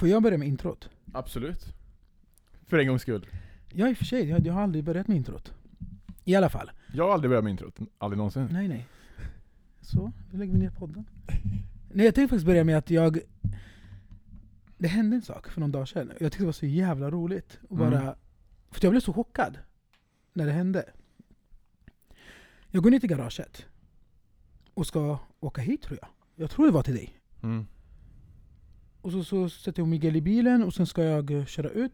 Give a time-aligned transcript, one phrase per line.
[0.00, 0.90] Får jag börja med introt?
[1.12, 1.74] Absolut.
[2.66, 3.26] För en gångs skull.
[3.72, 5.52] Ja i och för sig, jag, jag har aldrig börjat med introt.
[6.24, 6.70] I alla fall.
[6.94, 7.78] Jag har aldrig börjat med introt.
[7.98, 8.48] Aldrig någonsin.
[8.50, 8.86] Nej nej.
[9.80, 11.04] Så, då lägger vi ner podden.
[11.92, 13.18] Nej jag tänkte faktiskt börja med att jag...
[14.78, 16.12] Det hände en sak för någon dag sedan.
[16.20, 17.58] Jag tyckte det var så jävla roligt.
[17.68, 17.90] Och Mm.
[17.90, 18.16] bara,
[18.70, 19.58] För jag blev så chockad
[20.32, 20.84] när det hände.
[22.68, 23.66] Jag går ner till garaget.
[24.74, 26.08] Och ska åka hit tror jag.
[26.34, 27.14] Jag tror det var till dig.
[27.42, 27.66] Mm.
[29.00, 31.92] Och så, så sätter jag Miguel i bilen och sen ska jag eh, köra ut.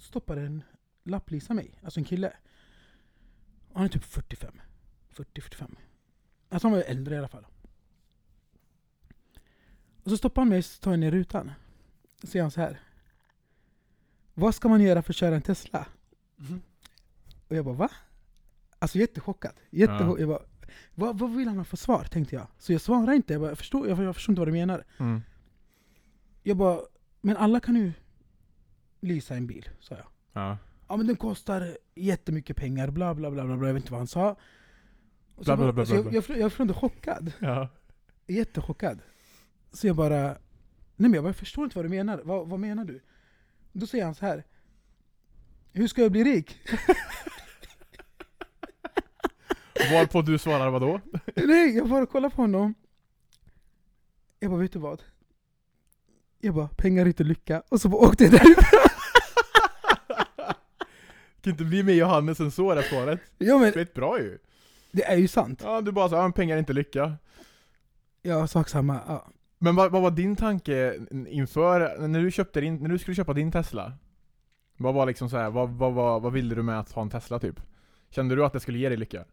[0.00, 0.62] Stoppar en
[1.04, 1.80] lapplisa mig.
[1.82, 2.32] Alltså en kille.
[3.72, 4.60] Han är typ 45.
[5.14, 5.76] 40-45.
[6.48, 7.46] Alltså han var äldre i alla fall.
[10.04, 11.52] Och så stoppar han mig och tar ner rutan.
[12.20, 12.80] Så säger han så här.
[14.34, 15.86] Vad ska man göra för att köra en Tesla?
[17.48, 17.90] Och jag bara va?
[18.78, 19.52] Alltså jättechockad.
[19.70, 20.08] Jättechockad.
[20.08, 20.18] Ja.
[20.18, 20.42] Jag bara,
[20.94, 22.04] vad, vad vill han ha för svar?
[22.04, 22.46] Tänkte jag.
[22.58, 23.32] Så jag svarar inte.
[23.32, 24.84] Jag, bara, jag, förstår, jag, jag förstår inte vad du menar.
[24.98, 25.22] Mm.
[26.42, 26.80] Jag bara,
[27.20, 27.92] men alla kan ju
[29.00, 30.06] lysa en bil, sa jag.
[30.32, 30.58] Ja.
[30.88, 33.66] Ja men den kostar jättemycket pengar, bla bla bla bla, bla.
[33.66, 34.30] jag vet inte vad han sa.
[35.34, 36.36] Och så Bla, bla, bara- bla, så bla, jag, bla.
[36.36, 37.68] jag, jag, jag chockad, Ja.
[38.26, 38.98] jättechockad.
[39.72, 40.36] Så jag bara, nej
[40.96, 43.00] men jag, bara, jag förstår inte vad du menar, vad, vad menar du?
[43.72, 44.44] Då säger han så här.
[45.72, 46.58] Hur ska jag bli rik?
[49.92, 51.00] Varpå du svarar vadå?
[51.36, 52.74] nej, jag bara kollar på honom.
[54.38, 55.02] Jag bara, vet du vad?
[56.40, 57.62] Jag bara, pengar är inte lycka.
[57.68, 58.80] Och så bara åkte jag därifrån.
[61.42, 63.20] Kan inte bli med Johannes än så det svaret.
[63.38, 64.38] Ja men, Rätt bra ju.
[64.92, 65.60] det är ju sant.
[65.64, 67.16] Ja, du bara sa pengar är inte lycka.
[68.22, 69.00] Ja, sak samma.
[69.06, 69.26] Ja.
[69.58, 70.94] Men vad, vad var din tanke
[71.28, 73.92] inför, när du köpte din, när du skulle köpa din Tesla?
[74.76, 77.10] Vad var liksom så här, vad, vad, vad, vad ville du med att ha en
[77.10, 77.60] Tesla typ?
[78.10, 79.24] Kände du att det skulle ge dig lycka?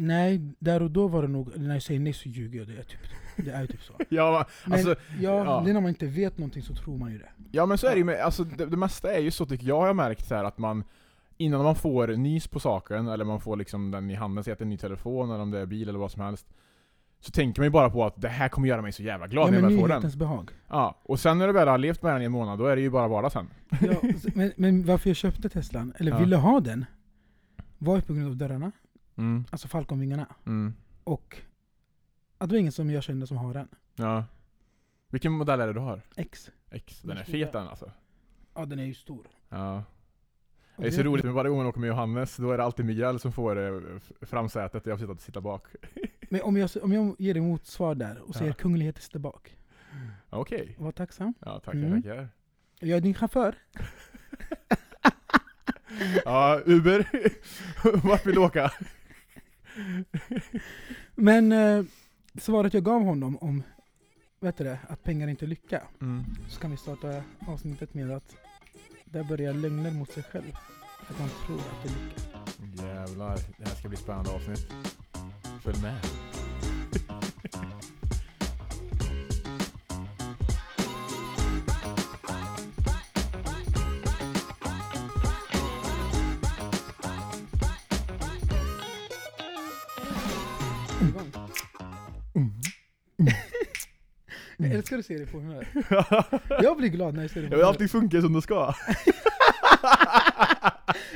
[0.00, 2.68] Nej, där och då var det nog, när jag säger nej så ljuger jag.
[2.68, 3.00] Det är, typ,
[3.36, 3.92] det är typ så.
[4.08, 5.60] Ja, Men alltså, ja, ja.
[5.68, 7.28] är när man inte vet någonting så tror man ju det.
[7.52, 9.66] ja men så är det ju med, alltså det, det mesta är ju så tycker
[9.66, 10.84] jag har jag märkt så här att man
[11.40, 14.58] Innan man får nys på saken, eller man får liksom den i handen, säg att
[14.58, 16.46] det är en ny telefon eller om det är bil eller vad som helst
[17.20, 19.46] Så tänker man ju bara på att det här kommer göra mig så jävla glad
[19.46, 20.50] ja, när jag men väl får den behag.
[20.68, 22.76] Ja, och sen när du väl har levt med den i en månad, då är
[22.76, 23.46] det ju bara vardag sen
[23.80, 23.94] Ja,
[24.34, 26.18] men, men varför jag köpte Teslan, eller Ja.
[26.18, 26.84] ville ha den,
[27.78, 28.72] var ju på grund av dörrarna,
[29.18, 30.74] Mm, alltså Falconvingarna, mm,
[31.04, 31.36] och
[32.38, 33.68] att det var ingen som jag kände som har den.
[33.96, 34.24] ja
[35.10, 36.02] Vilken modell är det du har?
[36.16, 36.50] X.
[36.70, 37.60] X, den är Den fet stora.
[37.62, 37.90] den alltså
[38.54, 39.26] Ja, den är ju stor.
[39.48, 39.84] Ja
[40.76, 42.84] Det är så roligt med varje gång man åker med Johannes, då är det alltid
[42.84, 43.80] Miguel som får eh,
[44.20, 45.66] framsätet och jag får sitta, bak
[46.30, 48.54] Men om jag, om jag ger dig motsvar där och säger Ja.
[48.54, 49.56] kunglighet sitter bak,
[50.30, 51.34] Okej, var tacksam.
[51.40, 52.02] ja tackar Mm.
[52.02, 52.28] tackar
[52.80, 53.54] Jag är din chaufför.
[56.24, 57.08] Ja, Uber,
[58.08, 58.72] vart vill du åka?
[61.14, 61.84] Men eh,
[62.38, 63.62] svaret jag gav honom om
[64.40, 66.24] vet du det, att pengar inte är lycka, Mm.
[66.48, 68.36] så kan vi starta avsnittet med att
[69.04, 70.56] där börjar lögner mot sig själv.
[71.08, 72.20] Att man tror att det är lycka.
[72.86, 74.66] Jävlar, det här ska bli spännande avsnitt
[75.62, 76.00] Följ med
[94.60, 95.66] Jag älskar att se dig på humör.
[96.62, 97.68] Jag blir glad när jag ser dig på humör.
[97.68, 98.74] alltid funka som det ska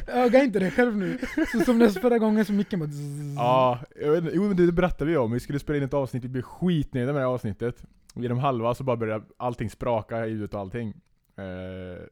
[0.07, 1.19] Öga inte dig själv nu.
[1.53, 3.35] Så som nästa förra gången så micken bara zzz.
[3.37, 5.95] Ja, jag vet, inte- jo men det berättade vi om, vi skulle spela in ett
[5.95, 10.27] avsnitt, vi blev skitnöjda med det här avsnittet Genom halva så bara började allting spraka
[10.27, 10.89] ljudet och allting
[11.37, 12.03] eh,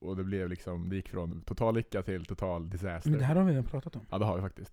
[0.00, 3.34] Och det blev liksom, det gick från total lycka till total disaster Men det här
[3.34, 4.06] har vi redan pratat om.
[4.10, 4.72] Ja det har vi faktiskt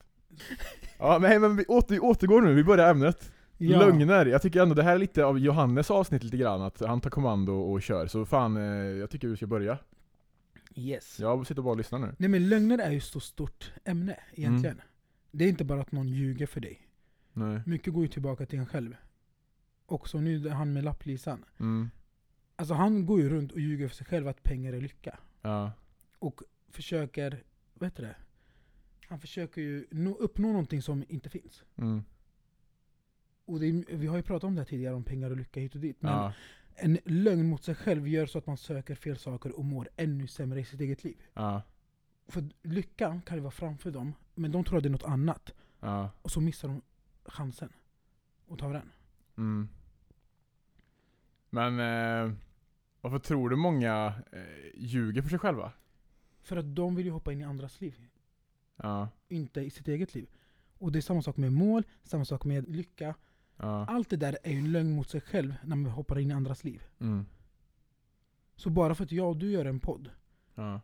[1.00, 3.32] Ja nej men vi åter, återgår nu, vi börjar ämnet
[3.64, 3.80] Ja.
[3.80, 7.02] Lögner, jag tycker ändå det här är lite av Johannes avsnitt lite grann, att han
[7.02, 9.78] tar kommando och kör, så fan eh, jag tycker vi ska börja
[10.76, 11.20] Yes.
[11.20, 14.76] Jag sitter bara och lyssnar nu Nej men lögner är ju så stort ämne egentligen.
[14.76, 14.88] Mm.
[15.32, 16.88] Det är inte bara att någon ljuger för dig.
[17.34, 18.96] Nej Mycket går ju tillbaka till en själv.
[19.86, 21.46] Också nu han med lapplisan.
[21.60, 21.90] mm.
[22.56, 25.20] Alltså han går ju runt och ljuger för sig själv att pengar är lycka.
[25.42, 25.72] Ja,
[26.20, 27.44] Och försöker,
[27.74, 28.16] vad heter det?
[29.08, 31.64] Han försöker ju nå, uppnå någonting som inte finns.
[31.76, 32.04] mm.
[33.46, 35.76] Och är, vi har ju pratat om det här tidigare, om pengar och lycka hit
[35.76, 36.02] och dit.
[36.02, 36.34] Men ja,
[36.76, 40.28] en lögn mot sig själv gör så att man söker fel saker och mår ännu
[40.28, 41.22] sämre i sitt eget liv.
[41.34, 41.62] ja,
[42.28, 45.54] För lyckan kan ju vara framför dem, men de tror att det är något annat.
[45.80, 46.82] ja, Och så missar de
[47.26, 47.70] chansen.
[48.48, 48.92] Och tar den.
[49.38, 49.70] mm.
[51.50, 52.34] Men eh,
[53.02, 54.42] varför tror du många eh,
[54.76, 55.72] ljuger för sig själva?
[56.42, 58.08] För att de vill ju hoppa in i andras liv.
[58.76, 60.30] Ja, Inte i sitt eget liv.
[60.78, 63.16] Och det är samma sak med mål, samma sak med lycka.
[63.62, 66.32] Ja, Allt det där är ju en lögn mot sig själv när man hoppar in
[66.32, 66.82] i andras liv.
[67.00, 67.26] mm.
[68.56, 70.10] Så bara för att jag och du gör en podd,
[70.56, 70.82] Ja.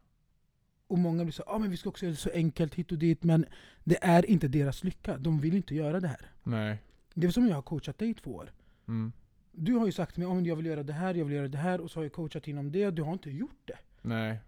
[0.88, 2.98] och många blir så ah, men vi ska också göra det så enkelt hit och
[2.98, 3.46] dit, men
[3.84, 5.18] det är inte deras lycka.
[5.18, 6.32] De vill inte göra det här.
[6.44, 6.78] Nej.
[7.14, 8.52] Det är som jag har coachat dig i två år.
[8.88, 9.12] Mm.
[9.52, 11.48] Du har ju sagt till mig att jag vill göra det här, jag vill göra
[11.48, 13.78] det här, och så har jag coachat inom det, du har inte gjort det.
[14.02, 14.40] Nej.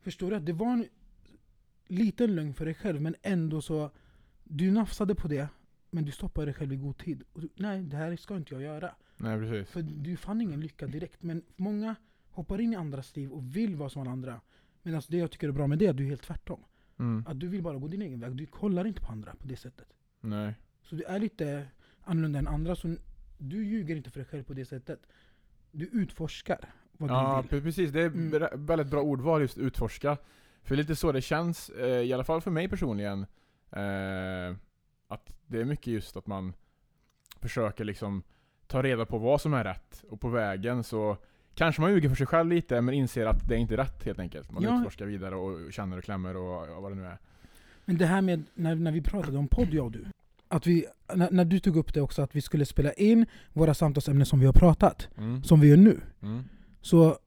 [0.00, 0.36] Förstår du?
[0.36, 0.86] Att det var en
[1.86, 3.90] liten lögn för dig själv, men ändå så...
[4.44, 5.48] Du nafsade på det,
[5.90, 7.22] men du stoppade dig själv i god tid.
[7.32, 8.94] Och du, nej, det här ska inte jag göra.
[9.16, 9.68] Nej precis.
[9.72, 11.22] För du fann ingen lycka direkt.
[11.22, 11.94] Men många
[12.30, 14.40] hoppar in i andras liv och vill vara som alla andra.
[14.82, 16.64] Medan det jag tycker är bra med det är att du är helt tvärtom.
[16.98, 17.24] Mm.
[17.28, 18.36] Att du vill bara gå din egen väg.
[18.36, 19.86] Du kollar inte på andra på det sättet.
[20.20, 20.54] Nej.
[20.82, 21.66] Så du är lite
[22.02, 22.76] annorlunda än andra.
[22.76, 22.96] Så
[23.38, 25.00] du ljuger inte för dig själv på det sättet.
[25.72, 26.58] Du utforskar
[26.92, 27.60] vad Ja, du vill.
[27.60, 27.90] pre- precis.
[27.92, 28.66] Det är Mm.
[28.66, 30.16] väldigt bra ordval just utforska.
[30.62, 33.26] För lite så det känns, eh, i alla fall för mig personligen.
[33.70, 34.56] Eh,
[35.10, 36.52] att det är mycket just att man
[37.40, 38.22] försöker liksom
[38.66, 40.04] ta reda på vad som är rätt.
[40.10, 41.16] Och på vägen så
[41.54, 44.18] kanske man ljuger för sig själv lite, men inser att det är inte rätt helt
[44.18, 44.50] enkelt.
[44.52, 44.78] Man Ja.
[44.78, 47.18] utforskar vidare och känner och klämmer och, och vad det nu är.
[47.84, 50.04] Men det här med när, när vi pratade om podd, jag och du.
[50.48, 53.74] Att vi, när, när du tog upp det också, att vi skulle spela in våra
[53.74, 55.42] samtalsämnen som vi har pratat, Mm.
[55.42, 56.00] som vi gör nu.
[56.22, 56.44] Mm.
[56.80, 57.18] Så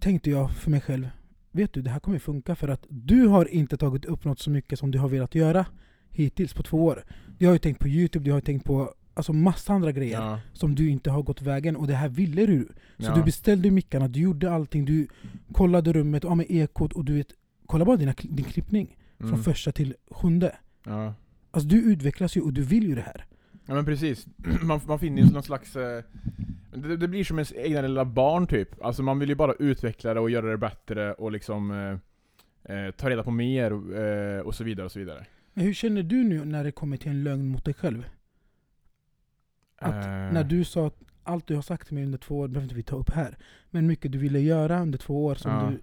[0.00, 1.08] tänkte jag för mig själv,
[1.50, 4.50] vet du det här kommer funka för att du har inte tagit upp något så
[4.50, 5.66] mycket som du har velat göra
[6.10, 7.04] hittills på två år.
[7.38, 10.20] Du har ju tänkt på Youtube, du har ju tänkt på alltså massa andra grejer
[10.20, 10.40] Ja.
[10.52, 12.68] som du inte har gått vägen och det här ville du.
[12.98, 13.14] Så Ja.
[13.14, 15.06] du beställde mickarna, du gjorde allting, du
[15.52, 17.28] kollade rummet, ja, med ekot och du vet,
[17.66, 19.42] kolla bara dina, din klippning från Mm.
[19.42, 20.56] första till sjunde.
[20.86, 21.14] Ja.
[21.50, 23.24] Alltså du utvecklas ju och du vill ju det här.
[23.66, 24.26] Ja men precis,
[24.62, 25.76] man, man finner ju någon slags...
[25.76, 26.02] Eh,
[26.74, 28.84] det, det blir som ens egna lilla barn typ.
[28.84, 32.90] Alltså man vill ju bara utveckla det och göra det bättre och liksom eh, eh,
[32.90, 35.26] ta reda på mer eh, och så vidare och så vidare.
[35.52, 38.04] Men hur känner du nu när det kommer till en lögn mot dig själv?
[39.76, 42.48] Att Eh, När du sa att allt du har sagt till mig under två år,
[42.48, 43.36] behöver inte vi ta upp här,
[43.70, 45.70] men mycket du ville göra under två år som Ja.
[45.70, 45.80] du...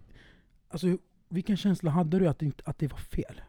[0.69, 0.97] Alltså
[1.29, 3.41] vilken känsla hade du att det, att det var fel?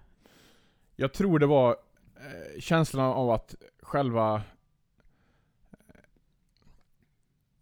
[0.97, 1.76] Jag tror det var
[2.17, 4.43] eh, känslan av att själva...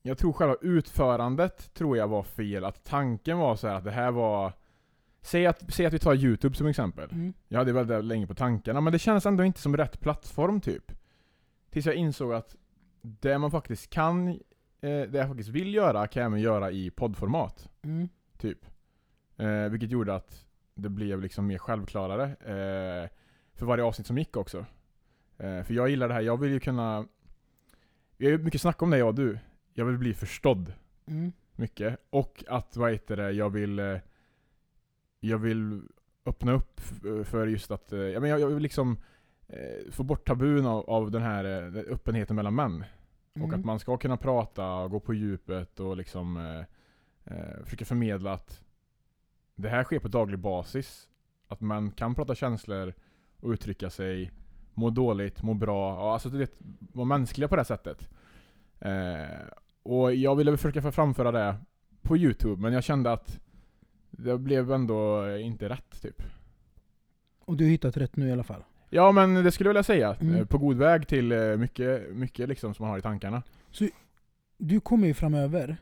[0.02, 2.64] Jag tror själva utförandet tror jag var fel.
[2.64, 4.52] Att tanken var så här att det här var...
[5.26, 7.10] Säg att, säg att vi tar Youtube som exempel.
[7.12, 7.32] Mm.
[7.48, 10.92] Jag hade väldigt länge på tankarna, men det känns ändå inte som rätt plattform typ.
[11.70, 12.56] Tills jag insåg att
[13.02, 14.36] det man faktiskt kan, eh,
[14.80, 17.68] det jag faktiskt vill göra, kan jag även göra i poddformat.
[17.82, 18.08] Mm.
[18.38, 18.58] Typ.
[19.36, 23.10] Eh, vilket gjorde att det blev liksom mer självklarare eh,
[23.54, 24.58] för varje avsnitt som gick också.
[25.38, 27.06] Eh, för jag gillar det här, jag vill ju kunna...
[28.16, 29.38] Vi har ju mycket snack om det jag och du.
[29.74, 30.72] Jag vill bli förstådd
[31.06, 31.32] Mm.
[31.56, 31.98] mycket.
[32.10, 34.00] Och att, vad heter det, jag vill...
[35.22, 35.82] eh, Jag vill
[36.26, 37.92] öppna upp f- för just att...
[37.92, 38.96] eh, Jag, men jag, vill liksom
[39.48, 42.84] eh, få bort tabun av, av den här eh, öppenheten mellan män.
[43.32, 43.60] Och Mm.
[43.60, 46.60] att man ska kunna prata och gå på djupet och liksom eh,
[47.36, 48.62] eh, försöka förmedla att
[49.54, 51.08] det här sker på daglig basis.
[51.48, 52.94] Att man kan prata känslor
[53.40, 54.32] och uttrycka sig,
[54.74, 56.52] må dåligt, må bra, ja, alltså du vet,
[56.92, 58.08] vara mänskliga på det sättet.
[58.80, 59.46] Eh,
[59.82, 61.56] och jag ville försöka framföra det
[62.02, 63.40] på Youtube, men jag kände att
[64.16, 66.22] det blev ändå inte rätt typ.
[67.40, 68.64] Och du har hittat rätt nu i alla fall?
[68.90, 70.14] Ja men det skulle jag vilja säga.
[70.20, 70.34] Mm.
[70.34, 73.42] Eh, På god väg till eh, mycket, mycket liksom som man har i tankarna.
[74.58, 75.76] Du kommer ju framöver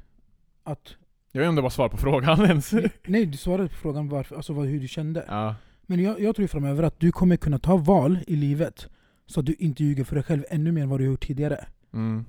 [0.62, 0.96] att...
[1.32, 2.72] Jag vet inte om det var svar på frågan ens.
[3.06, 5.24] Nej, du svarade på frågan varför, alltså hur du kände.
[5.28, 5.54] ja.
[5.86, 8.88] Men jag, jag tror framöver att du kommer kunna ta val i livet
[9.26, 11.66] så att du inte ljuger för dig själv ännu mer än vad du gjort tidigare.
[11.92, 12.24] Mm.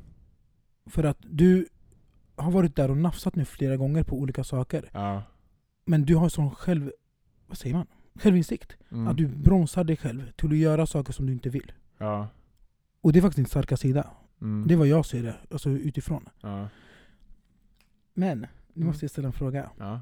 [0.89, 1.65] För att du
[2.35, 4.89] har varit där och nafsat nu flera gånger på olika saker.
[4.93, 5.23] Ja.
[5.85, 6.91] Men du har sån själv...
[7.47, 7.87] Vad säger man?
[8.15, 8.77] Självinsikt.
[8.91, 9.07] Mm.
[9.07, 11.71] Att du bromsar dig själv till att göra saker som du inte vill.
[11.97, 12.27] Ja.
[13.01, 14.07] Och det är faktiskt din starka sida.
[14.41, 14.67] Mm.
[14.67, 16.29] Det är vad jag ser det, alltså utifrån.
[16.41, 16.67] Ja.
[18.13, 18.87] Men, nu Mm.
[18.87, 19.69] måste jag ställa en fråga.
[19.77, 20.01] Ja.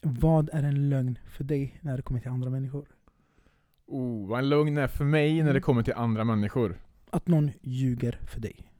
[0.00, 2.86] Vad är en lögn för dig när det kommer till andra människor?
[3.86, 5.62] Oh, vad en lögn är för mig när det Mm.
[5.62, 6.78] kommer till andra människor.
[7.10, 8.72] Att någon ljuger för dig.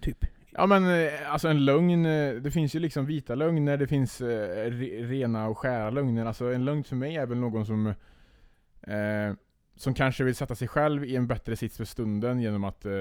[0.00, 0.24] Typ.
[0.52, 4.20] Ja men eh, alltså en lögn, eh, det finns ju liksom vita lögner, det finns
[4.20, 6.26] eh, re, rena och skära lögner.
[6.26, 7.86] Alltså en lögn för mig är väl någon som
[8.82, 9.34] eh,
[9.80, 12.92] som kanske vill sätta sig själv i en bättre sits för stunden genom att eh,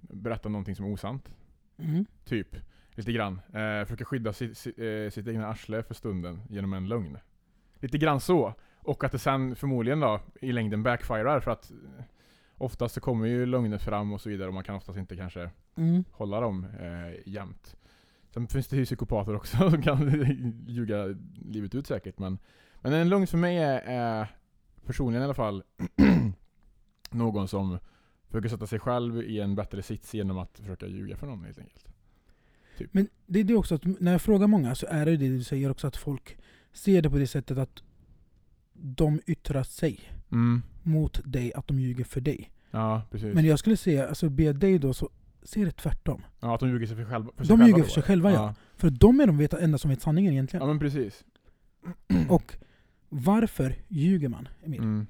[0.00, 1.30] berätta någonting som är osant.
[1.78, 2.06] Mm.
[2.24, 2.56] Typ.
[2.94, 3.40] Lite grann.
[3.46, 7.18] Eh, försöka skydda sitt, sitt, eh, sitt egna arsle för stunden genom en lögn.
[7.74, 8.54] Lite grann så.
[8.78, 11.72] Och att det sen förmodligen då i längden backfirar för att
[12.60, 15.50] oftast så kommer ju lögner fram och så vidare och man kan oftast inte kanske
[15.76, 16.04] Mm.
[16.10, 17.76] hålla dem eh, jämt.
[18.34, 20.10] Sen finns det ju psykopater också som kan
[20.68, 21.04] ljuga
[21.44, 22.38] livet ut säkert men
[22.80, 24.26] Men en lögn för mig är, är
[24.86, 25.62] personligen i alla fall
[27.10, 27.78] någon som
[28.28, 31.58] försöker sätta sig själv i en bättre sits genom att försöka ljuga för någon helt
[31.58, 31.88] enkelt.
[32.78, 32.94] Typ.
[32.94, 35.44] Men det är det också att när jag frågar många så är det det du
[35.44, 36.38] säger också att folk
[36.72, 37.82] ser det på det sättet att
[38.72, 40.00] de yttrar sig
[40.32, 40.62] Mm.
[40.82, 42.50] mot dig, att de ljuger för dig.
[42.70, 43.34] Ja, precis.
[43.34, 45.10] Men jag skulle säga, alltså be dig då, så
[45.42, 46.22] ser det tvärtom.
[46.40, 48.02] ja, att de ljuger sig för, själva, för sig De själva ljuger då, för sig
[48.02, 48.54] själva, ja.
[48.76, 50.62] För de är de vet, enda som vet sanningen egentligen.
[50.62, 51.24] Ja men precis.
[52.28, 52.54] Och
[53.08, 54.80] varför ljuger man, Emil?
[54.80, 55.06] Mm.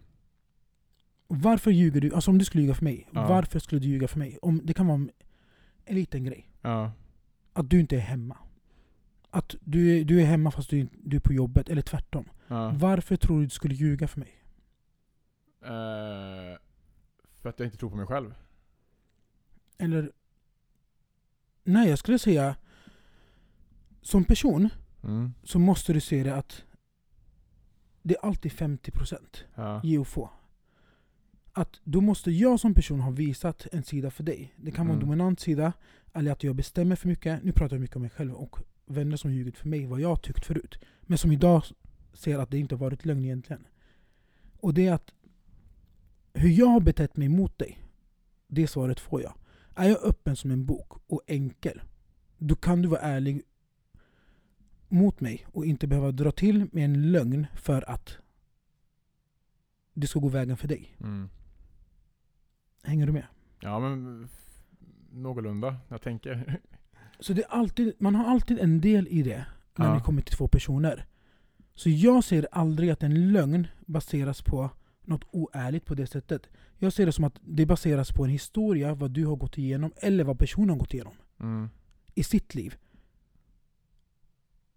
[1.27, 2.15] Varför ljuger du?
[2.15, 3.27] Alltså om du skulle ljuga för mig, Ja.
[3.29, 4.39] varför skulle du ljuga för mig?
[4.43, 4.97] Om, det kan vara
[5.85, 6.51] en liten grej.
[6.63, 6.93] Ja.
[7.53, 8.37] Att du inte är hemma.
[9.31, 12.25] Att du du är hemma fast du, du är på jobbet, eller tvärtom.
[12.49, 12.73] ja.
[12.77, 14.29] Varför tror du du skulle ljuga för mig?
[15.63, 16.59] Eh,
[17.43, 18.35] för att jag inte tror på mig själv.
[19.79, 20.13] Eller...
[21.65, 22.57] Nej, jag skulle säga...
[24.03, 24.69] Som person
[25.05, 25.33] Mm.
[25.43, 26.65] så måste du se det att
[28.03, 29.81] det är alltid 50% Ja.
[29.85, 30.31] ge och få.
[31.53, 34.55] Att då måste jag som person ha visat en sida för dig.
[34.57, 35.09] Det kan vara en Mm.
[35.09, 35.73] dominant sida,
[36.13, 37.43] eller att jag bestämmer för mycket.
[37.45, 40.23] Nu pratar jag mycket om mig själv och vänner som ljugit för mig, vad jag
[40.23, 40.79] tyckt förut.
[41.01, 41.63] Men som idag
[42.13, 43.67] ser att det inte varit lögn egentligen.
[44.61, 45.13] Och det är att
[46.35, 47.79] hur jag har betett mig mot dig,
[48.49, 49.35] det svaret får jag.
[49.75, 51.83] Är jag öppen som en bok och enkel,
[52.39, 53.43] då kan du vara ärlig
[54.89, 58.19] mot mig och inte behöva dra till med en lögn för att
[59.95, 60.97] det ska gå vägen för dig.
[61.01, 61.29] Mm.
[62.83, 63.27] Hänger du med?
[63.61, 64.29] Ja men
[65.13, 66.61] någorlunda, jag tänker.
[67.21, 69.47] Så det är alltid, man har alltid en del i det
[69.77, 69.95] när Ja.
[69.95, 71.07] det kommer till två personer.
[71.75, 74.71] Så jag ser aldrig att en lögn baseras på
[75.11, 76.43] något oärligt på det sättet.
[76.79, 79.93] Jag ser det som att det baseras på en historia, vad du har gått igenom,
[79.97, 81.69] eller vad personen har gått igenom Mm.
[82.15, 82.75] i sitt liv.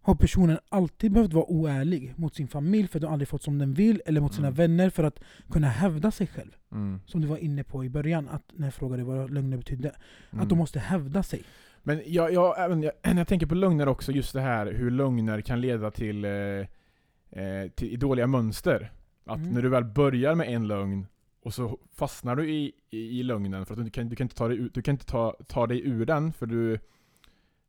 [0.01, 3.57] Har personen alltid behövt vara oärlig mot sin familj för att de aldrig fått som
[3.57, 4.57] den vill, eller mot sina Mm.
[4.57, 5.19] vänner för att
[5.51, 6.51] kunna hävda sig själv?
[6.71, 6.99] Mm.
[7.05, 9.95] Som du var inne på i början, att när jag frågade vad lögner betydde.
[10.31, 10.43] Mm.
[10.43, 11.43] Att de måste hävda sig.
[11.83, 14.91] Men jag, jag, även, jag, när jag tänker på lögner också, just det här hur
[14.91, 18.91] lögner kan leda till, eh, eh, till i dåliga mönster.
[19.25, 19.53] Att Mm.
[19.53, 21.07] när du väl börjar med en lögn,
[21.43, 24.35] och så fastnar du i, i, i lögnen för att du kan, du kan inte,
[24.35, 26.79] ta dig, ut, du kan inte ta, ta dig ur den, för du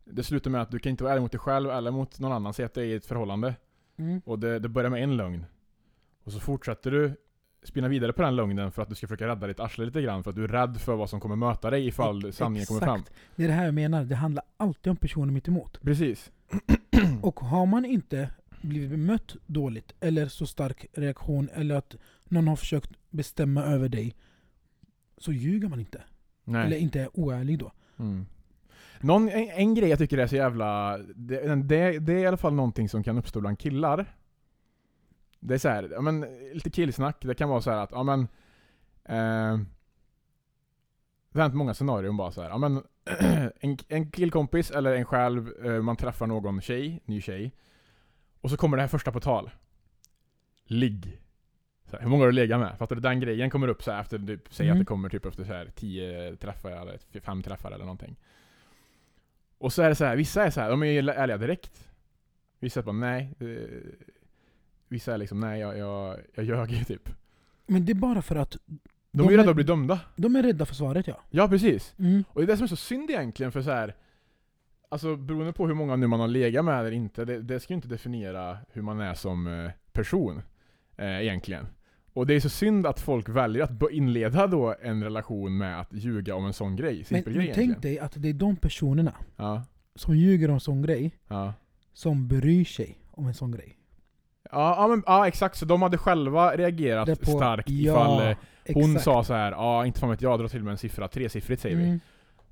[0.05, 2.33] det slutar med att du kan inte vara ärlig mot dig själv eller mot någon
[2.33, 3.55] annan, säg att det är i ett förhållande.
[3.97, 4.23] Mm.
[4.25, 5.47] Och det, det börjar med en lögn.
[6.25, 7.13] Och så fortsätter du
[7.63, 10.23] spinna vidare på den lögnen för att du ska försöka rädda ditt arsle lite grann,
[10.25, 13.01] för att du är rädd för vad som kommer möta dig ifall sanningen kommer fram.
[13.01, 13.15] Exakt.
[13.37, 15.81] Det är det här jag menar, det handlar alltid om personen mitt emot.
[15.83, 16.31] Precis.
[17.23, 18.31] Och har man inte
[18.65, 24.15] blivit bemött dåligt, eller så stark reaktion, eller att någon har försökt bestämma över dig,
[25.19, 26.03] så ljuger man inte.
[26.45, 26.67] Nej.
[26.67, 27.73] Eller inte är oärlig då.
[27.99, 28.27] Mm.
[29.01, 30.99] Någon, en, en grej jag tycker är så jävla...
[30.99, 34.17] Det, det, det är i alla fall någonting som kan uppstå bland killar.
[35.41, 36.21] Det är så här, ja, men,
[36.53, 37.17] lite killsnack.
[37.21, 38.21] Det kan vara så här att, ja men...
[39.05, 39.59] Eh,
[41.33, 42.49] det har hänt många scenarion bara så här.
[42.49, 42.83] Ja, men,
[43.61, 47.53] en, en killkompis eller en själv, eh, man träffar någon tjej, ny tjej.
[48.45, 49.51] Och så kommer det här första på tal.
[50.65, 51.21] Ligg.
[51.93, 52.79] Här, hur många har du legat med?
[52.79, 53.01] Fattar du?
[53.03, 54.77] Den grejen kommer upp så här efter, typ, säg Mm.
[54.77, 58.17] att det kommer typ efter så här tio träffar eller fem träffar eller någonting.
[59.59, 61.89] Och så är det så här, vissa är så här, de är ju ärliga direkt.
[62.59, 63.35] Vissa är bara nej.
[63.41, 63.47] eh,
[64.89, 67.09] Vissa är liksom nej, jag, jag, jag ljög typ.
[67.67, 68.79] Men det är bara för att De,
[69.11, 70.01] De är ju rädda att bli dömda.
[70.17, 71.21] de är rädda för svaret ja.
[71.31, 71.95] Ja, precis.
[71.99, 72.25] Mm.
[72.29, 73.95] Och det är det som är så synd egentligen, för så här.
[74.95, 77.73] Alltså beroende på hur många nu man har legat med eller inte, det, det ska
[77.73, 80.43] ju inte definiera hur man är som eh, person.
[80.97, 81.67] Eh, egentligen.
[82.13, 85.93] Och det är så synd att folk väljer att inleda då en relation med att
[85.93, 87.05] ljuga om en sån grej.
[87.11, 89.63] Men grej tänk dig att det är de personerna Ja,
[89.95, 91.53] som ljuger om sån grej, ja.
[91.93, 93.77] som bryr sig om en sån grej.
[94.51, 98.29] Ja, ja, men, ja exakt, så de hade själva reagerat Det på- starkt ja, ifall
[98.31, 98.37] eh,
[98.75, 99.05] hon exakt.
[99.05, 101.77] sa så här, ja inte fan vet jag, dra till med en siffra, tresiffrigt säger
[101.77, 102.01] vi.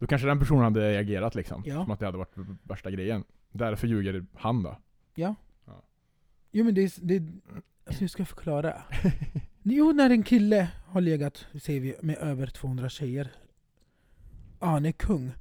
[0.02, 1.62] Då kanske den personen hade reagerat liksom.
[1.66, 1.82] Ja.
[1.82, 3.25] Som att det hade varit värsta grejen.
[3.52, 4.78] Därför ljuger han då.
[5.14, 5.35] Ja.
[5.64, 5.82] Ja.
[6.50, 6.92] Jo men det är...
[7.02, 7.32] Det är
[7.87, 8.82] alltså hur ska jag förklara?
[9.62, 13.32] Jo, när en kille har legat, säger vi, med över 200 tjejer.
[14.61, 15.32] Ja, han är kung.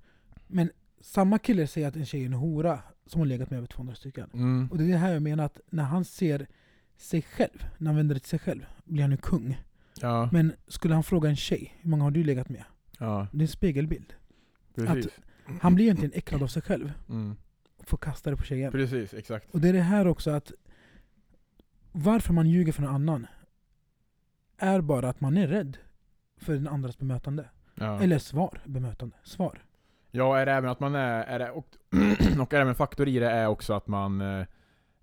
[0.47, 3.67] Men samma kille säger att en tjej är en hora som har legat med över
[3.67, 4.29] 200 stycken.
[4.33, 4.67] Mm.
[4.71, 6.47] Och det är det här jag menar, att när han ser
[6.97, 9.61] sig själv, när han vänder till sig själv, blir han ju kung.
[10.01, 12.63] Ja, Men skulle han fråga en tjej, hur många har du legat med?
[12.99, 14.13] ja, Det är en spegelbild.
[14.75, 15.11] Precis.
[15.61, 17.35] Han blir egentligen äcklad av sig själv Mm.
[17.77, 18.71] och får kasta det på tjejen.
[18.71, 19.53] Precis, exakt.
[19.53, 20.51] Och det är det här också att
[21.91, 23.27] varför man ljuger för någon annan
[24.57, 25.77] är bara att man är rädd
[26.37, 27.49] för den andras bemötande.
[27.75, 28.01] Ja.
[28.01, 29.15] Eller svar, bemötande.
[29.23, 29.61] Svar.
[30.11, 31.67] Ja, är det även att man är, är det, och,
[32.39, 34.39] och även en faktor i det är också att man eh,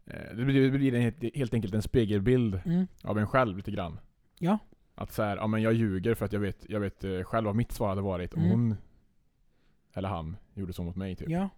[0.07, 2.87] eh, det blir, det blir en, helt- helt enkelt en spegelbild Mm.
[3.03, 3.99] av en själv lite grann.
[4.39, 4.59] Ja.
[4.95, 7.47] Att så här, ja men jag ljuger för att jag vet, jag vet eh, själv
[7.47, 8.51] vad mitt svar hade varit om Mm.
[8.53, 8.77] hon
[9.99, 11.29] eller han gjorde så mot mig typ.
[11.31, 11.49] Ja.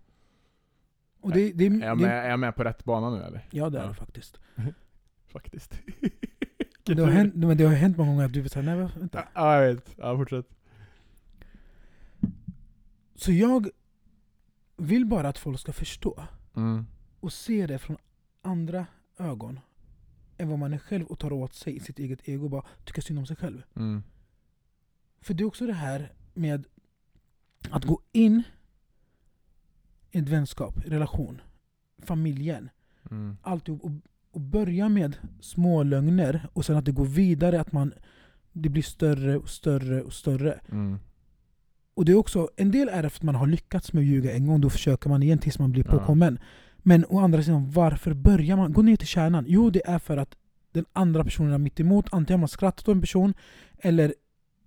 [1.21, 3.47] Och det, det, Är jag, det, med, är jag med på rätt bana nu eller?
[3.51, 3.95] Ja det är Ja.
[3.95, 4.41] faktiskt.
[5.27, 5.81] Faktiskt.
[6.85, 9.25] Det har, hänt, men det har hänt många gånger att du säger nej vänta.
[9.35, 9.95] Ja, jag vet.
[9.99, 10.47] Ja, fortsätt.
[13.15, 13.69] Så jag
[14.77, 16.25] vill bara att folk ska förstå
[16.57, 16.87] Mm.
[17.21, 17.97] och se det från
[18.43, 18.87] andra
[19.19, 19.61] ögon
[20.39, 22.65] än vad man är själv och tar åt sig i sitt eget ego och bara
[22.85, 23.63] tycker synd om sig själv.
[23.77, 24.03] Mm.
[25.21, 26.65] För det är också det här med
[27.71, 28.43] att gå in
[30.11, 31.41] i ett vänskap, relation,
[32.03, 32.71] familjen,
[33.11, 33.37] Mm.
[33.43, 33.91] alltihop och,
[34.31, 37.93] och börja med små lögner och sen att det går vidare, att man
[38.53, 40.61] det blir större och större och större.
[40.73, 40.99] Mm.
[41.95, 44.47] Och det är också, en del är att man har lyckats med att ljuga en
[44.47, 45.91] gång, då försöker man igen tills man blir Ja.
[45.99, 46.39] påkommen.
[46.79, 48.73] Men å andra sidan, varför börjar man?
[48.73, 49.45] Gå ner till kärnan.
[49.49, 50.37] Jo, det är för att
[50.73, 52.07] den andra personen är mitt emot.
[52.13, 53.35] Antingen har man skrattat åt en person,
[53.79, 54.15] eller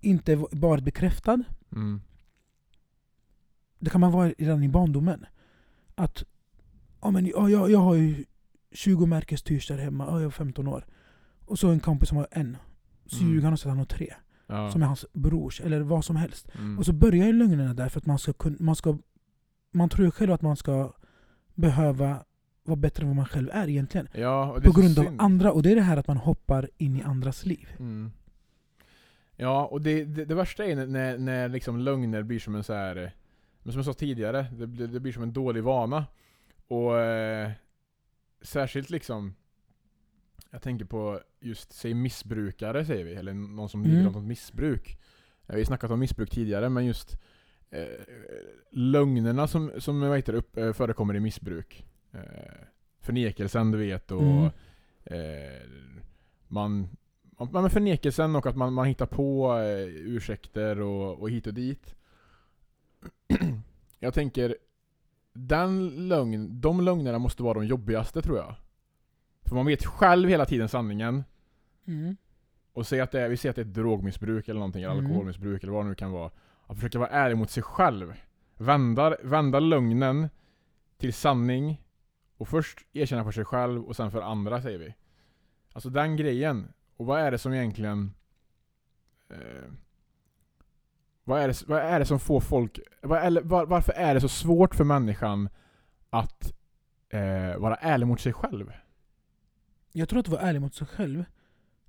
[0.00, 1.42] inte varit bekräftad.
[1.72, 2.00] Mm.
[3.84, 5.26] Det kan man vara redan i barndomen.
[5.94, 6.24] Att
[7.02, 8.24] ja, men, ja, jag, jag har ju
[8.72, 10.84] 20 märkes t-shirts där hemma, ja, jag är 15 år.
[11.46, 12.56] Och så en kompis som har en.
[13.06, 13.28] Så Mm.
[13.30, 14.14] ljuger han och säger att han har tre.
[14.46, 14.70] Ja.
[14.70, 16.46] Som är hans brors, eller vad som helst.
[16.58, 16.78] Mm.
[16.78, 18.98] Och så börjar ju lögnerna där för att man ska kunna, man ska
[19.72, 20.92] Man tror ju själv att man ska
[21.54, 22.24] behöva
[22.62, 24.08] vara bättre än vad man själv är egentligen.
[24.14, 27.02] ja, På grund av andra, och det är det här att man hoppar in i
[27.02, 27.68] andras liv.
[27.78, 28.12] Mm.
[29.36, 32.64] Ja, och det, det, det värsta är när- när, när liksom lögner blir som en
[32.64, 33.12] så här.
[33.64, 36.06] Men som jag sa tidigare, det, blir- det blir som en dålig vana.
[36.68, 37.50] Och eh,
[38.42, 39.34] särskilt liksom
[40.50, 44.06] Jag tänker på just, säg missbrukare säger vi, eller någon som lider Mm.
[44.06, 44.98] av något missbruk.
[45.46, 47.20] Vi har snackat om missbruk tidigare, men just
[47.70, 47.86] eh,
[48.70, 51.86] lögnerna som, som vad heter, upp, eh, förekommer i missbruk.
[52.12, 52.20] Eh,
[53.00, 54.50] förnekelsen du vet och Mm.
[55.04, 55.62] eh,
[56.48, 56.88] man,
[57.38, 61.54] man, men förnekelsen och att man, man hittar på eh, ursäkter och, och hit och
[61.54, 61.94] dit.
[63.98, 64.56] jag tänker,
[65.32, 68.54] den lögn, de lögnerna måste vara de jobbigaste tror jag.
[69.44, 71.24] För man vet själv hela tiden sanningen.
[71.86, 72.16] Mm.
[72.72, 74.94] Och säg att det är, vi säger att det är ett drogmissbruk eller någonting, eller
[74.94, 75.06] Mm.
[75.06, 76.30] alkoholmissbruk eller vad det nu kan vara.
[76.66, 78.14] Att försöka vara ärlig mot sig själv.
[78.56, 80.28] Vända, vända lögnen
[80.96, 81.80] till sanning.
[82.36, 84.94] Och först erkänna för sig själv och sen för andra säger vi.
[85.72, 86.72] Alltså den grejen.
[86.96, 88.14] Och vad är det som egentligen...
[89.30, 89.70] Eh,
[91.24, 92.80] vad, är det, vad är det som får folk...
[93.02, 95.48] Vad, eller, var, varför är det så svårt för människan
[96.10, 96.52] att
[97.08, 98.72] eh, vara ärlig mot sig själv?
[99.92, 101.24] Jag tror att vara ärlig mot sig själv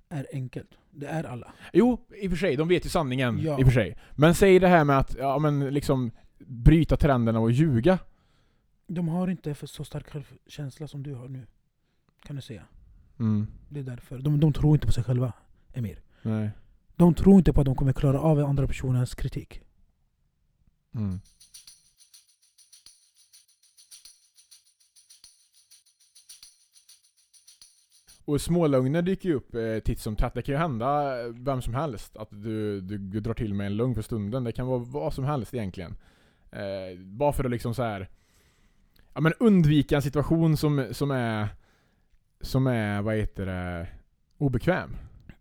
[0.08, 0.70] är enkelt.
[0.90, 1.52] Det är alla.
[1.72, 2.56] Jo, i och för sig.
[2.56, 3.38] De vet ju sanningen.
[3.42, 3.60] Ja.
[3.60, 3.96] I och för sig.
[4.12, 7.98] Men säg det här med att, ja men liksom bryta trenderna och ljuga.
[8.86, 11.46] De har inte för så stark självkänsla som du har nu.
[12.22, 12.62] Kan du säga.
[13.18, 13.46] Mm.
[13.68, 14.18] Det är därför.
[14.18, 15.32] De, de tror inte på sig själva,
[15.72, 16.00] Emir.
[16.22, 16.50] Nej.
[16.96, 19.60] De tror inte på att de kommer klara av andra personens kritik.
[20.94, 21.20] Mm.
[28.24, 30.34] Och smålögner dyker ju upp eh, titt som tätt.
[30.34, 33.66] Det kan ju hända eh, vem som helst att du, du, du drar till med
[33.66, 34.44] en lögn för stunden.
[34.44, 35.96] Det kan vara vad som helst egentligen.
[36.50, 38.08] Eh, bara för att liksom så här,
[39.14, 41.48] ja, men undvika en situation som, som är,
[42.40, 43.88] som är, vad heter det,
[44.38, 44.96] obekväm.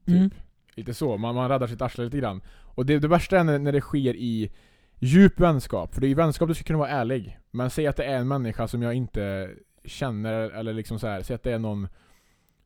[0.06, 0.16] Typ.
[0.16, 0.30] Mm.
[0.76, 2.42] Lite så, man, man räddar sitt arsle lite grann.
[2.62, 4.52] Och det, det värsta är när, när det sker i
[5.00, 5.94] djup vänskap.
[5.94, 7.40] För det är i vänskap du ska kunna vara ärlig.
[7.52, 9.52] Men säg att det är en människa som jag inte
[9.86, 11.88] känner, eller liksom så här, säg att det är någon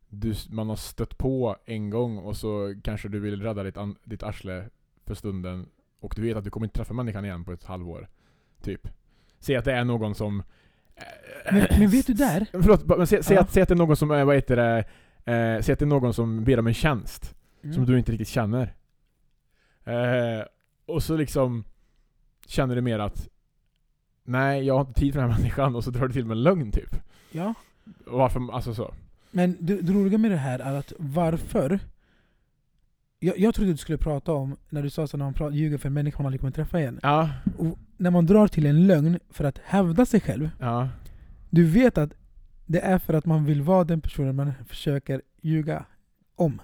[0.10, 3.96] du, man har stött på en gång och så kanske du vill rädda ditt, an,
[4.04, 4.70] ditt arsle
[5.06, 5.66] för stunden
[6.00, 8.10] och du vet att du kommer inte träffa människan igen på ett halvår.
[8.62, 8.88] Typ.
[9.40, 10.44] Säg att det är någon som...
[11.52, 12.48] Men, men vet du där?
[12.52, 13.42] Förlåt, men säg, säg, Ja.
[13.42, 14.78] att, säg att det är någon som, eh, vad heter det,
[15.34, 17.76] eh, säg att det är någon som ber om en tjänst Mm.
[17.76, 18.76] som du inte riktigt känner.
[19.84, 20.46] Eh,
[20.86, 21.64] och så liksom
[22.48, 23.30] känner du mer att
[24.24, 26.38] Nej, jag har inte tid för den här människan och så drar du till med
[26.38, 26.96] en lögn typ.
[27.32, 27.54] Ja.
[28.06, 28.94] Varför, alltså så.
[29.32, 31.80] Men det, det roliga med det här är att varför
[33.20, 35.88] jag, jag trodde du skulle prata om, när du sa när man pratar, ljuger för
[35.88, 37.00] en människa man aldrig kommer träffa igen.
[37.04, 40.90] Ja, Och när man drar till en lögn för att hävda sig själv, ja.
[41.50, 42.14] du vet att
[42.66, 45.86] det är för att man vill vara den personen man försöker ljuga
[46.36, 46.62] om.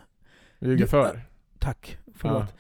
[0.60, 1.22] Ljuger Du- för.
[1.60, 2.54] Tack, förlåt.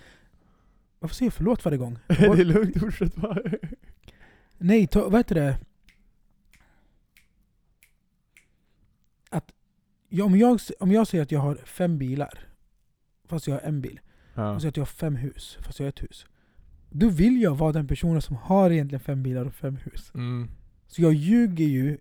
[0.99, 1.97] Varför säger jag förlåt varje gång?
[2.08, 3.41] det är lugnt, fortsätt bara.
[4.58, 5.58] Nej, ta, vad heter det?
[9.29, 9.51] Att,
[10.10, 12.39] ja, om, jag, om jag säger att jag har fem bilar,
[13.27, 13.99] fast jag har en bil,
[14.34, 14.51] Ja.
[14.55, 16.25] och säger att jag har fem hus, fast jag har ett hus.
[16.89, 20.12] Då vill jag vara den personen som har egentligen fem bilar och fem hus.
[20.15, 20.49] Mm.
[20.88, 21.97] Så jag ljuger ju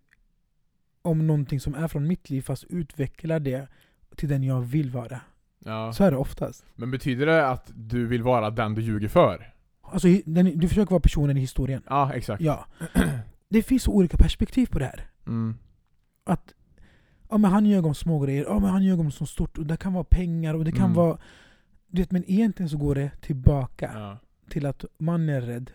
[1.03, 3.69] om någonting som är från mitt liv, fast utvecklar det
[4.17, 5.21] till den jag vill vara.
[5.65, 5.93] Ja.
[5.93, 6.65] Så är det oftast.
[6.75, 9.51] Men betyder det att du vill vara den du ljuger för?
[9.83, 11.83] Alltså, den, du försöker vara personen i historien.
[11.89, 12.43] Ja, exakt.
[12.43, 12.67] Ja.
[13.49, 15.09] Det finns så olika perspektiv på det här.
[15.27, 15.55] Mm.
[16.25, 16.53] Att
[17.31, 19.59] ja, men han ljög om små grejer, ja, men han ljög om så stort.
[19.59, 20.95] Och det kan vara pengar och det kan Mm.
[20.95, 21.19] vara...
[21.87, 24.19] Du vet, men egentligen så går det tillbaka Ja.
[24.51, 25.71] till att man är rädd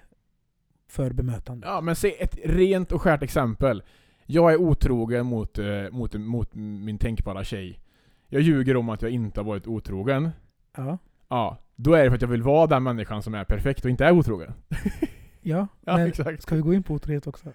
[0.88, 1.68] för bemötande.
[1.68, 3.84] ja, men se ett rent och skärt exempel.
[4.26, 7.80] Jag är otrogen mot, eh, mot, mot min tänkbara tjej.
[8.30, 10.30] Jag ljuger om att jag inte har varit otrogen.
[10.78, 10.98] Ja.
[11.28, 13.92] Ja, då är det för att jag vill vara den människan som är perfekt och
[13.92, 14.54] inte är otrogen.
[15.42, 16.42] ja, Ja, men exakt.
[16.44, 17.54] ska vi gå in på otrohet också?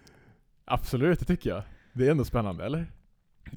[0.64, 1.62] Absolut, det tycker jag.
[1.92, 2.86] Det är ändå spännande, eller?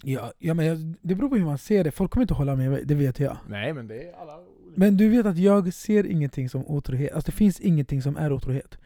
[0.03, 1.91] Ja, ja men jag, det beror på hur man ser det.
[1.91, 3.37] Folk kommer inte hålla med mig, det vet jag.
[3.47, 4.73] Nej, men det är alla olika.
[4.75, 7.13] Men du vet att jag ser ingenting som otrohet.
[7.13, 8.77] Alltså det finns ingenting som är otrohet.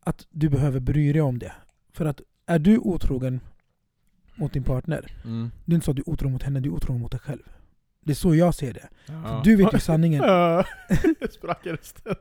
[0.00, 1.52] Att du behöver bry dig om det.
[1.92, 3.40] För att är du otrogen
[4.38, 5.50] mot din partner, Mm.
[5.64, 7.20] det är inte så att du är otrogen mot henne, du är otrogen mot dig
[7.20, 7.42] själv.
[8.04, 8.88] Det är så jag ser det.
[9.06, 9.40] Ja.
[9.44, 10.22] Du vet ju sanningen.
[11.30, 12.14] Sprack rösten.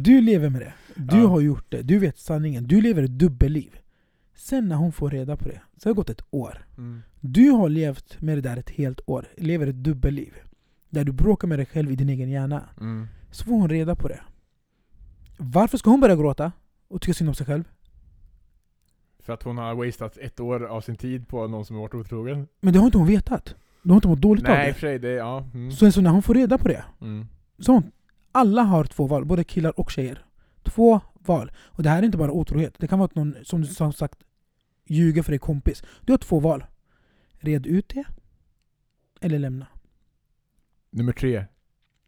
[0.00, 0.72] Du lever med det.
[0.96, 1.26] Du Ja.
[1.28, 1.82] har gjort det.
[1.82, 2.64] Du vet sanningen.
[2.66, 3.78] Du lever ett dubbelliv.
[4.34, 6.66] Sen när hon får reda på det, så har det gått ett år.
[6.78, 7.02] Mm.
[7.20, 9.28] Du har levt med det där ett helt år.
[9.36, 10.32] Lever ett dubbelliv.
[10.90, 12.68] Där du bråkar med dig själv i din egen hjärna.
[12.80, 13.06] Mm.
[13.30, 14.20] Så får hon reda på det.
[15.36, 16.52] Varför ska hon börja gråta?
[16.88, 17.64] Och tycka synd om sig själv?
[19.22, 21.94] För att hon har wastat ett år av sin tid på någon som har varit
[21.94, 22.48] otrogen.
[22.60, 23.54] Men det har inte hon vetat.
[23.82, 24.72] Hon har inte mått dåligt av Nej, och det.
[24.74, 25.48] för sig, det, ja.
[25.54, 25.72] Mm.
[25.72, 27.26] Så, så när hon får reda på det, Mm.
[27.58, 27.82] så
[28.32, 30.24] alla har två val, både killar och tjejer.
[30.62, 31.52] Två val.
[31.64, 32.74] Och det här är inte bara otrohet.
[32.78, 34.18] Det kan vara att någon, som du som sagt,
[34.86, 35.82] ljuger för dig kompis.
[36.00, 36.64] Du har två val.
[37.32, 38.04] Red ut det,
[39.20, 39.66] eller lämna.
[40.90, 41.44] Nummer tre.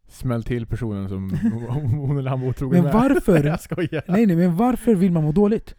[0.09, 1.31] Smäll till personen som
[2.07, 2.92] hon eller han var otrogen Men med.
[3.11, 3.44] varför?
[3.46, 4.03] jag skojar.
[4.09, 5.74] Nej nej, men varför vill man må dåligt?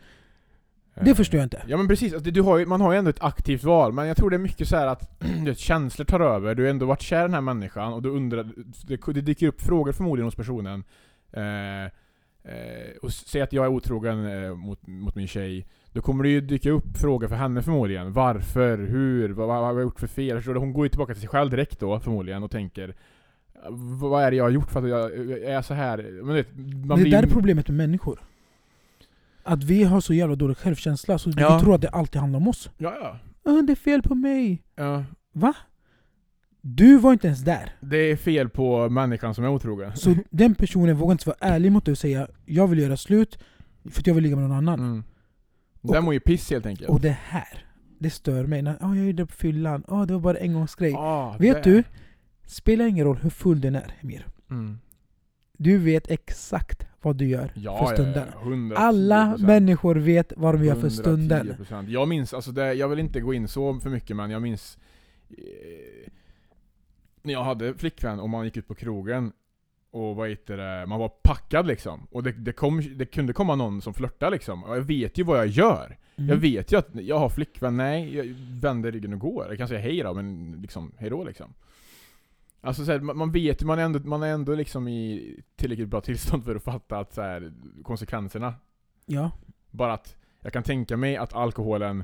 [1.04, 1.62] Det Eh, förstår jag inte.
[1.68, 4.08] Ja men precis, alltså, du har ju, man har ju ändå ett aktivt val, men
[4.08, 6.86] jag tror det är mycket så här att vet, känslor tar över, du har ändå
[6.86, 8.44] varit kär i den här människan och du undrar,
[8.88, 10.84] det, det dyker upp frågor förmodligen hos personen.
[11.32, 16.24] Eh, eh, och säg att jag är otrogen eh, mot, mot min tjej, då kommer
[16.24, 18.14] det ju dyka upp frågor för henne förmodligen.
[18.14, 18.78] Varför?
[18.78, 19.30] Hur?
[19.30, 20.38] Vad, vad har jag gjort för fel?
[20.38, 20.60] Förstår du?
[20.60, 24.32] Hon går ju tillbaka till sig själv direkt då förmodligen och tänker "V- vad är
[24.32, 25.98] det jag har gjort för att jag, jag är så här?
[26.24, 26.64] Men vet, det
[26.96, 28.20] blir där ju- är problemet med människor.
[29.46, 31.56] Att vi har så jävla dålig självkänsla, så Ja.
[31.58, 32.70] vi tror att det alltid handlar om oss.
[32.78, 33.20] Ja, ja.
[33.52, 34.64] "Åh, det är fel på mig.
[34.76, 35.04] ja.
[35.34, 35.54] Va?
[36.62, 37.72] Du var inte ens där.
[37.82, 39.96] Det är fel på människan som är otrogen.
[39.98, 43.40] Så den personen vågar inte vara ärlig mot dig och säga jag vill göra slut
[43.90, 44.80] för att jag vill ligga med någon annan.
[44.80, 45.04] Mm.
[45.82, 46.90] Den mår ju piss helt enkelt.
[46.90, 47.66] Och det här,
[48.00, 48.62] det stör mig.
[48.62, 50.94] När, oh, jag gjorde det på fyllan, oh, det var bara en engångsgrej.
[50.98, 51.84] Ah, Vet det- du?
[52.46, 54.26] Spelar ingen roll hur full den är, Emir.
[54.50, 54.80] Mm.
[55.58, 58.28] Du vet exakt vad du gör Ja, för stunden.
[58.34, 58.74] Ja, ja, 110%.
[58.76, 61.56] Alla människor vet vad de gör för stunden.
[61.60, 61.90] 110%.
[61.90, 64.78] Jag minns, alltså det, jag vill inte gå in så för mycket men jag minns
[65.30, 66.12] eh,
[67.22, 69.32] när jag hade flickvän och man gick ut på krogen
[69.92, 72.08] och vad heter det, man var packad liksom.
[72.12, 74.64] Och det, det, kom, det kunde komma någon som flörtade liksom.
[74.64, 75.98] Och jag vet ju vad jag gör.
[76.18, 76.30] Mm.
[76.30, 78.26] Jag vet ju att jag har flickvän, nej, jag
[78.62, 79.46] vänder ryggen och går.
[79.50, 81.54] Jag kan säga hej då, men liksom, hej då liksom.
[82.66, 85.90] Alltså så här, man man vet man är ändå, man är ändå liksom i tillräckligt
[85.90, 88.54] bra tillstånd för att fatta att så här, konsekvenserna.
[89.06, 89.32] Ja.
[89.72, 92.04] Bara att jag kan tänka mig att alkoholen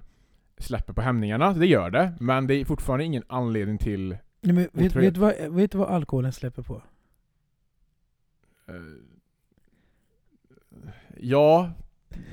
[0.57, 2.13] släpper på hämningarna, det gör det.
[2.19, 4.17] Men det är fortfarande ingen anledning till...
[4.41, 6.81] Nej, men vet, vet, vad, vet du vad alkoholen släpper på?
[8.67, 8.75] Eh,
[11.17, 11.71] ja,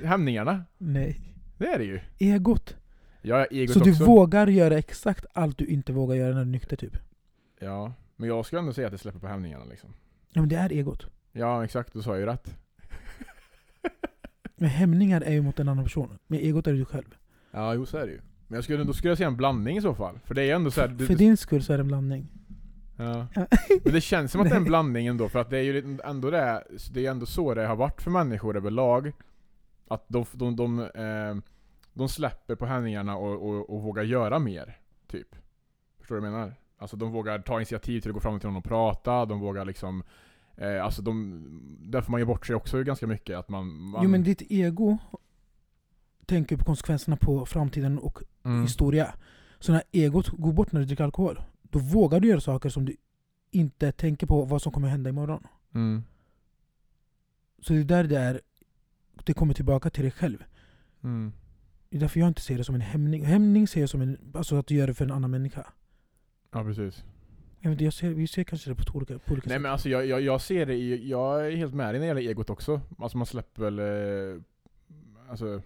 [0.05, 0.65] hämningarna.
[0.79, 1.21] Nej.
[1.59, 2.01] Det är det ju.
[2.19, 2.77] Egot.
[3.23, 4.05] Ja, egot Så du också.
[4.05, 6.97] vågar göra exakt allt du inte vågar göra när du är nykter typ.
[7.61, 9.91] Ja, men jag skulle ändå säga att det släpper på hämningarna liksom.
[10.33, 11.07] Ja men det är egot.
[11.33, 11.93] Ja, exakt.
[11.93, 12.55] Då sa jag ju rätt.
[14.57, 16.19] Men hämningar är ju mot en annan person.
[16.27, 17.15] Men egot är du själv.
[17.51, 18.21] Ja, jo så är det ju.
[18.49, 20.19] Men jag skulle, då skulle jag säga en blandning i så fall.
[20.25, 22.27] För det är ändå så här, det, För din skull så är det en blandning.
[22.97, 23.27] ja.
[23.85, 25.99] Men det känns som att det är en blandning ändå, för att det är ju
[26.05, 29.13] ändå det, det är ändå så det har varit för människor överlag.
[29.89, 31.37] Att de, de, de, eh,
[31.93, 35.37] de släpper på hämningarna och, och, och vågar göra mer, typ.
[35.99, 36.55] Förstår du vad jag menar?
[36.79, 39.65] Alltså de vågar ta initiativ till att gå fram till någon och prata, de vågar
[39.65, 40.03] liksom
[40.57, 41.43] eh, Alltså de,
[41.81, 43.75] där får man ge bort sig också ganska mycket, att man...
[43.81, 44.99] man Jo men ditt ego
[46.27, 49.15] tänker på konsekvenserna på framtiden och mm, historia.
[49.59, 52.85] Så när egot går bort när du dricker alkohol, då vågar du göra saker som
[52.85, 52.97] du
[53.51, 55.47] inte tänker på vad som kommer hända imorgon.
[55.75, 56.03] mm,
[57.63, 58.41] Så det är där det är,
[59.25, 60.45] det kommer tillbaka till dig själv.
[61.05, 61.33] mm.
[61.91, 63.25] Det är därför jag inte ser det som en hämning.
[63.25, 65.67] Hämning ser jag som en, alltså att du gör det för en annan människa.
[66.51, 67.05] Ja precis.
[67.61, 69.63] Vet, inte, jag ser, vi ser kanske det på olika, på olika Nej sätt.
[69.63, 72.21] men alltså jag, jag, jag ser det i, jag är helt med dig när det
[72.21, 72.81] gäller egot också.
[72.99, 74.43] Alltså man släpper väl, eh,
[75.31, 75.63] alltså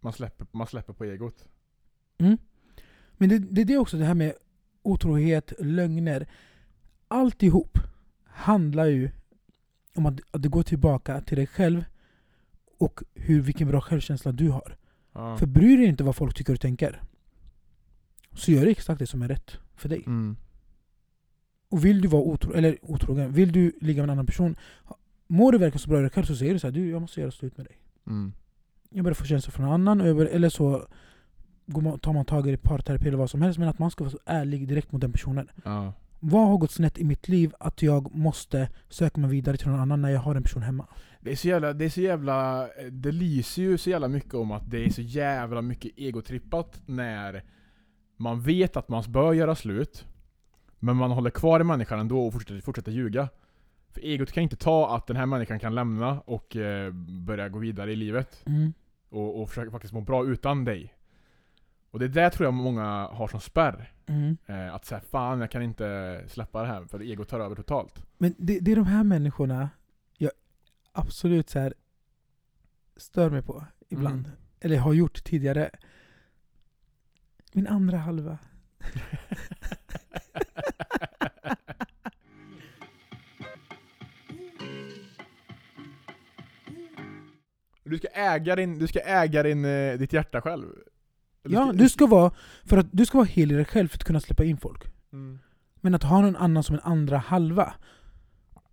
[0.00, 1.44] man släpper, man släpper på egot.
[2.18, 2.38] Mm.
[3.12, 4.34] Men det, det är det också, det här med
[4.82, 6.26] otrohet, lögner.
[7.08, 7.78] Alltihop
[8.24, 9.10] handlar ju
[9.94, 11.84] om att, att det går tillbaka till dig själv
[12.78, 14.76] och hur, vilken bra självkänsla du har.
[15.12, 15.36] Ja.
[15.36, 17.02] För bryr dig inte vad folk tycker och tänker.
[18.34, 20.02] Så gör exakt det som är rätt för dig.
[20.06, 20.36] Mm.
[21.68, 24.56] Och vill du vara otro, eller otrogen, vill du ligga med en annan person,
[25.26, 27.20] mår du verkligen så bra dig själv så säger du så här, du jag måste
[27.20, 27.78] göra slut med dig.
[28.06, 28.32] Mm.
[28.90, 30.86] Jag börjar få känslor från någon annan, eller så
[31.64, 34.12] man, tar man tag i parterapi eller vad som helst, men att man ska vara
[34.12, 35.48] så ärlig direkt mot den personen.
[35.64, 35.92] Ja.
[36.20, 39.80] Vad har gått snett i mitt liv att jag måste söka mig vidare till någon
[39.80, 40.86] annan när jag har en person hemma?
[41.20, 44.52] Det är så jävla, det är så jävla, det lyser ju så jävla mycket om
[44.52, 47.44] att det är så jävla mycket egotrippat när
[48.20, 50.06] man vet att man bör göra slut,
[50.78, 53.28] men man håller kvar i människan ändå och fortsätter, fortsätter ljuga.
[53.88, 56.92] För egot kan inte ta att den här människan kan lämna och eh,
[57.26, 58.42] börja gå vidare i livet.
[58.46, 58.72] Mm.
[59.08, 60.94] Och, och försöka faktiskt må bra utan dig.
[61.90, 63.92] Och det där tror jag många har som spärr.
[64.06, 64.36] Mm.
[64.46, 68.06] Eh, att säga fan jag kan inte släppa det här för egot tar över totalt.
[68.18, 69.70] Men det, det är de här människorna
[70.18, 70.30] jag
[70.92, 71.74] absolut så här
[72.96, 74.26] stör mig på ibland.
[74.26, 74.36] Mm.
[74.60, 75.70] Eller har gjort tidigare.
[77.52, 78.38] Min andra halva.
[87.84, 90.66] Du ska äga, din, du ska äga din, eh, ditt hjärta själv.
[91.44, 92.32] Eller Ja, ska- du ska vara,
[92.64, 94.82] för att du ska vara hel i dig själv för att kunna släppa in folk.
[95.12, 95.38] Mm.
[95.80, 97.74] Men att ha någon annan som en andra halva.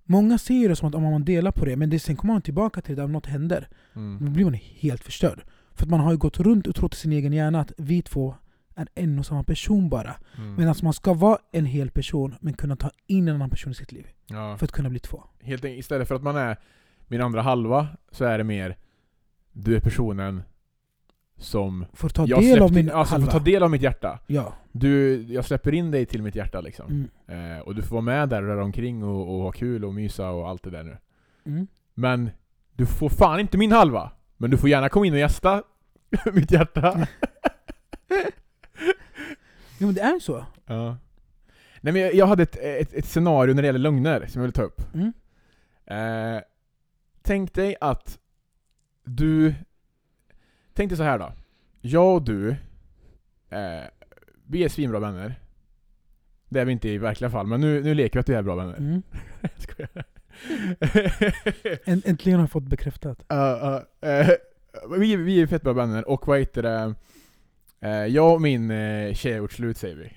[0.04, 2.42] Många ser det som att om man delar på det, men det, sen kommer man
[2.42, 3.70] tillbaka till det om något händer.
[3.96, 4.26] Mm.
[4.26, 5.44] Då blir man helt förstörd.
[5.74, 8.02] För att man har ju gått runt och trott i sin egen hjärna att vi
[8.02, 8.36] två
[8.78, 10.16] är en och samma person bara.
[10.38, 10.56] Mm.
[10.56, 13.76] Medan man ska vara en hel person, men kunna ta in en annan person i
[13.76, 14.08] sitt liv.
[14.28, 14.58] Ja.
[14.58, 15.24] För att kunna bli två.
[15.42, 16.58] Helt enkelt, istället för att man är
[17.08, 18.78] min andra halva, så är det mer
[19.52, 20.44] Du är personen
[21.38, 23.32] som Får ta jag del av min alltså, halva.
[23.32, 24.20] får ta del av mitt hjärta.
[24.28, 24.54] Ja.
[24.72, 27.10] Du, jag släpper in dig till mitt hjärta liksom.
[27.28, 27.58] Mm.
[27.58, 29.94] Eh, och du får vara med där och röra omkring och, och ha kul och
[29.94, 30.98] mysa och allt det där nu.
[31.46, 31.68] Mm.
[31.94, 32.30] Men
[32.74, 34.12] du får fan inte min halva.
[34.38, 35.64] Men du får gärna komma in och gästa
[36.34, 37.08] mitt hjärta.
[39.80, 40.46] Jo men det är så.
[40.66, 40.98] ja.
[41.82, 44.44] Nej men jag, jag hade ett, ett, ett scenario när det gäller lögner som jag
[44.48, 44.82] vill ta upp.
[44.94, 45.14] Mm.
[45.86, 46.42] Eh,
[47.22, 48.20] tänk dig att
[49.04, 49.54] du...
[50.74, 51.34] Tänk dig så här då.
[51.82, 52.50] Jag och du,
[53.50, 53.84] eh,
[54.48, 55.40] vi är svinbra vänner.
[56.50, 58.42] Det är vi inte i verkliga fall, men nu, nu leker vi att vi är
[58.44, 58.78] bra vänner.
[58.78, 59.02] Mm.
[59.58, 60.04] Skojar.
[61.86, 63.24] Än- Äntligen har jag fått bekräftat.
[63.28, 64.30] Ja, ja, eh,
[65.00, 66.96] vi, vi är fett bra vänner, och vad heter det?
[67.80, 70.14] Eh, jag och min eh, tjej har gjort slut säger vi.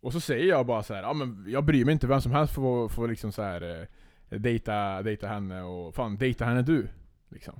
[0.00, 2.32] Och så säger jag bara så här, ja men jag bryr mig inte, vem som
[2.32, 3.88] helst får, får liksom så här
[4.30, 6.88] eh, dejta, dejta henne och fan dejta henne du.
[7.28, 7.54] Liksom.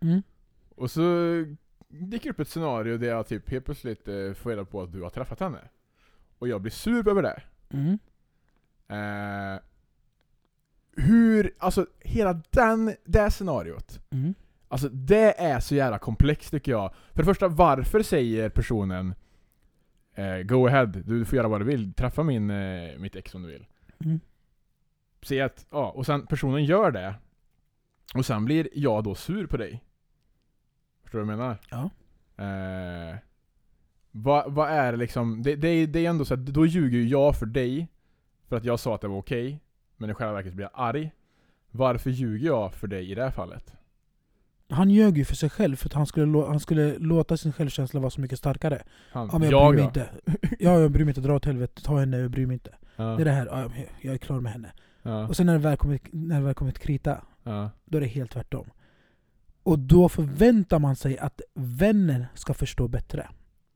[0.00, 0.22] Mm.
[0.74, 1.02] Och så
[1.88, 5.02] dyker upp ett scenario där jag typ helt plötsligt eh, får reda på att du
[5.02, 5.60] har träffat henne.
[6.38, 7.42] Och jag blir sur över det.
[7.70, 7.98] Mm.
[8.88, 9.60] Eh,
[10.96, 14.00] hur, alltså hela den, det scenariot.
[14.10, 14.34] Mm.
[14.68, 16.94] Alltså det är så jävla komplext tycker jag.
[17.12, 19.14] För det första, varför säger personen
[20.14, 21.92] eh, Go ahead, du får göra vad du vill.
[21.92, 23.66] Träffa min, eh, mitt ex om du vill.
[24.04, 24.20] Mm.
[25.22, 27.14] Säg att, ja, och sen personen gör det.
[28.14, 29.82] Och sen blir jag då sur på dig.
[31.02, 31.58] Förstår du vad jag menar?
[31.70, 31.90] Ja.
[32.44, 33.16] Eh,
[34.10, 37.08] vad, vad är liksom, det, det, är- det är ändå så att då ljuger ju
[37.08, 37.88] jag för dig
[38.48, 39.60] för att jag sa att det var okej,
[39.96, 41.10] men i själva verket blir jag arg.
[41.70, 43.74] Varför ljuger jag för dig i det här fallet?
[44.70, 48.00] Han ljög ju för sig själv för att han skulle, han skulle låta sin självkänsla
[48.00, 48.82] vara så mycket starkare.
[49.12, 50.00] Han, Ja, men jag, bryr mig då?
[50.00, 50.10] inte.
[50.64, 51.20] Ja, jag bryr mig inte.
[51.20, 51.82] Dra åt helvete.
[51.82, 52.74] Ta henne, jag bryr mig inte.
[52.96, 53.46] Ja, Det är det här.
[53.46, 54.72] Ja, jag är klar med henne.
[55.02, 57.70] ja, Och sen när det väl kommer, när det väl kommer till krita, ja.
[57.84, 58.66] då är det helt tvärtom.
[59.62, 63.28] Och då förväntar man sig att vännen ska förstå bättre.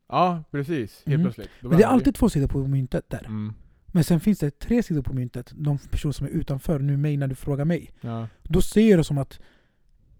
[0.08, 1.02] ja precis.
[1.06, 1.22] Helt Mm.
[1.22, 1.50] plötsligt.
[1.60, 3.24] Då Men det är alltid två sidor på myntet där.
[3.24, 3.54] Mm.
[3.86, 5.52] Men sen finns det tre sidor på myntet.
[5.56, 7.90] De personer som är utanför, nu mig när du frågar mig.
[8.42, 9.40] Då ser jag det som att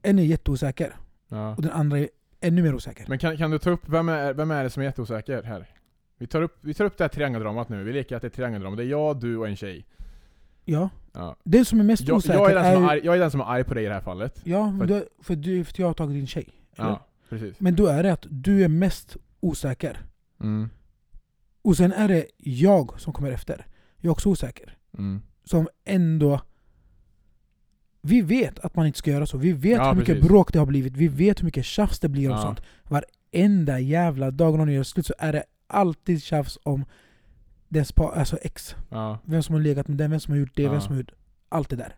[0.02, 0.96] en är jätteosäker
[1.28, 1.54] ja.
[1.56, 2.08] och den andra är
[2.40, 3.04] ännu mer osäker.
[3.08, 5.66] Men kan, kan du ta upp, vem är, vem är det som är jätteosäker här?
[6.18, 7.84] Vi tar upp, vi tar upp det här triangeldramat nu.
[7.84, 8.76] Vi leker att det är ett triangeldrama.
[8.76, 9.86] Det är jag, du och en tjej.
[10.64, 10.90] Ja.
[11.12, 11.36] Ja.
[11.44, 13.40] Den som är mest Jag, osäker jag, är den som är jag är den som
[13.40, 14.40] är arg på dig i det här fallet.
[14.44, 16.48] Ja, För- för, du, för, du, för jag har tagit din tjej.
[16.76, 16.88] eller?
[16.88, 17.60] Ja, precis.
[17.60, 20.00] Men då är det att du är mest osäker.
[20.40, 20.70] Mm.
[21.62, 23.66] Och sen är det jag som kommer efter.
[23.96, 24.76] Jag är också osäker.
[24.98, 25.22] Mm.
[25.44, 26.40] Som ändå...
[28.02, 29.38] Vi vet att man inte ska göra så.
[29.38, 30.28] Vi vet Ja, hur mycket precis.
[30.28, 30.96] bråk det har blivit.
[30.96, 32.42] Vi vet hur mycket tjafs det blir och Ja.
[32.42, 32.60] sånt.
[32.88, 36.84] Varenda jävla dag när någon gör slut så är det alltid tjafs om
[37.68, 38.76] dess pa, alltså ex.
[38.90, 39.18] Ja.
[39.24, 41.12] Vem som har legat med den, vem som har gjort det, vem som har gjort
[41.48, 41.96] allt det där.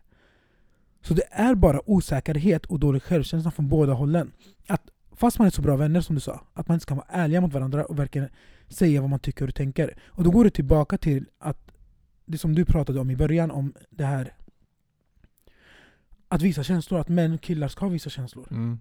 [1.01, 4.31] Så det är bara osäkerhet och dålig självkänsla från båda hållen.
[4.67, 7.05] Att fast man är så bra vänner som du sa, att man inte ska vara
[7.09, 8.29] ärliga mot varandra och verkligen
[8.67, 9.97] säga vad man tycker och tänker.
[10.07, 11.71] Och då går det tillbaka till att
[12.25, 14.33] det som du pratade om i början, om det här
[16.27, 18.47] att visa känslor, att män och killar ska visa känslor.
[18.51, 18.79] Mm.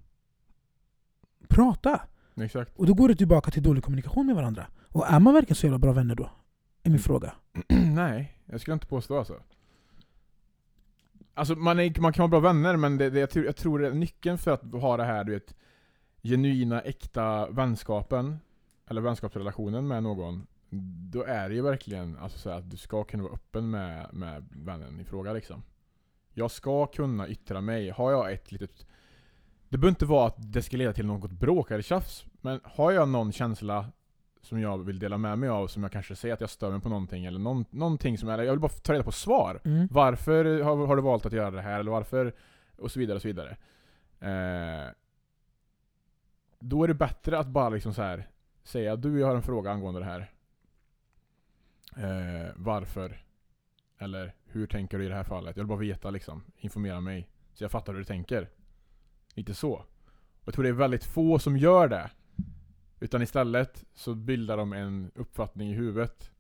[1.49, 2.01] Prata!
[2.37, 2.77] Exakt.
[2.77, 4.67] Och då går det tillbaka till dålig kommunikation med varandra.
[4.83, 6.31] Och är man verkligen så jävla bra vänner då?
[6.83, 7.35] Är min fråga.
[7.95, 9.41] Nej, jag skulle inte påstå alltså.
[11.35, 13.79] Alltså man, är, man kan vara bra vänner, men det, det, jag, tror, jag tror
[13.79, 15.55] det är nyckeln för att ha det här, du vet,
[16.23, 18.39] genuina, äkta vänskapen,
[18.87, 20.47] eller vänskapsrelationen med någon,
[21.11, 24.49] då är det ju verkligen alltså, så att du ska kunna vara öppen med, med
[24.51, 25.63] vännen i fråga liksom.
[26.35, 27.91] Jag ska kunna yttra mig.
[27.91, 28.87] Har jag ett litet...
[29.69, 32.93] Det behöver inte vara att det ska leda till något bråk eller tjafs, men har
[32.93, 33.87] jag någon känsla
[34.43, 36.81] som jag vill dela med mig av, som jag kanske säger att jag stör mig
[36.81, 39.61] på någonting, eller någon, någonting som är, jag vill bara ta reda på svar.
[39.65, 39.89] Mm.
[39.91, 41.81] Varför har, har du valt att göra det här?
[41.81, 42.35] Eller varför?
[42.79, 43.57] Och så vidare och så vidare.
[44.21, 44.91] Eh,
[46.59, 48.29] då är det bättre att bara liksom så här
[48.63, 50.31] säga du, jag har en fråga angående det här.
[51.97, 53.24] Eh, varför?
[53.99, 55.57] Eller hur tänker du i det här fallet?
[55.57, 56.43] Jag vill bara veta liksom.
[56.57, 57.29] Informera mig.
[57.53, 58.49] Så jag fattar hur du tänker.
[59.35, 59.73] Lite så.
[59.73, 62.11] Och jag tror det är väldigt få som gör det.
[63.01, 66.31] Utan istället så bildar de en uppfattning i huvudet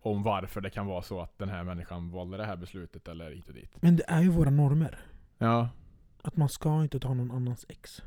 [0.00, 3.30] om varför det kan vara så att den här människan valde det här beslutet eller
[3.30, 3.82] hit och dit.
[3.82, 4.98] Men det är ju våra normer.
[5.38, 5.68] Ja.
[6.22, 8.02] Att man ska inte ta någon annans ex.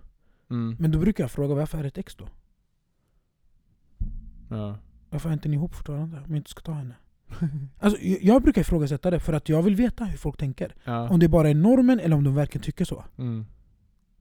[0.49, 0.75] Mm.
[0.79, 2.27] Men då brukar jag fråga varför är det ett ex då?
[4.49, 4.77] Ja.
[5.09, 6.17] Varför är inte ni ihop fortfarande?
[6.17, 6.95] Om jag inte ska ta henne.
[7.79, 10.75] Alltså, jag, brukar ifrågasätta det för att jag vill veta hur folk tänker.
[10.83, 11.09] Ja.
[11.09, 13.03] Om det bara är normen eller om de verkligen tycker så.
[13.17, 13.45] Mm.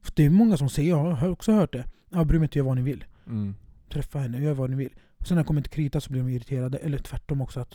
[0.01, 1.85] För det är många som säger, jag har också hört det.
[2.09, 3.05] Jag bryr mig inte, gör vad ni vill.
[3.27, 3.55] Mm.
[3.89, 4.93] Träffa henne, gör vad ni vill.
[5.17, 6.77] Och sen när det kommer till krita så blir de irriterade.
[6.77, 7.59] Eller tvärtom också.
[7.59, 7.73] att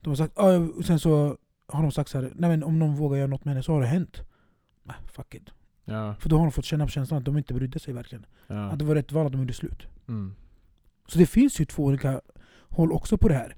[0.00, 2.78] De har sagt, "Ja, och sen så har de sagt så här, nej men om
[2.78, 4.22] någon vågar göra något med henne så har det hänt.
[4.82, 5.50] Nej, fuck it.
[5.84, 6.14] Ja.
[6.20, 8.26] För då har de fått känna på känslan att de inte brydde sig verkligen.
[8.46, 8.64] Ja.
[8.70, 9.86] Att det var rätt val att de gjorde slut.
[10.08, 10.34] Mm.
[11.08, 12.20] Så det finns ju två olika
[12.68, 13.56] håll också på det här.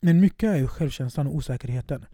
[0.00, 2.06] Men mycket är ju självkänslan och osäkerheten.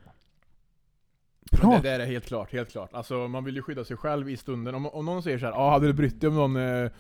[1.53, 1.83] Men Prat.
[1.83, 2.91] Det där är helt klart, helt klart.
[2.93, 4.75] Alltså man vill ju skydda sig själv i stunden.
[4.75, 6.91] Om, om någon säger så här, ah, hade du brytt dig om någon, eh,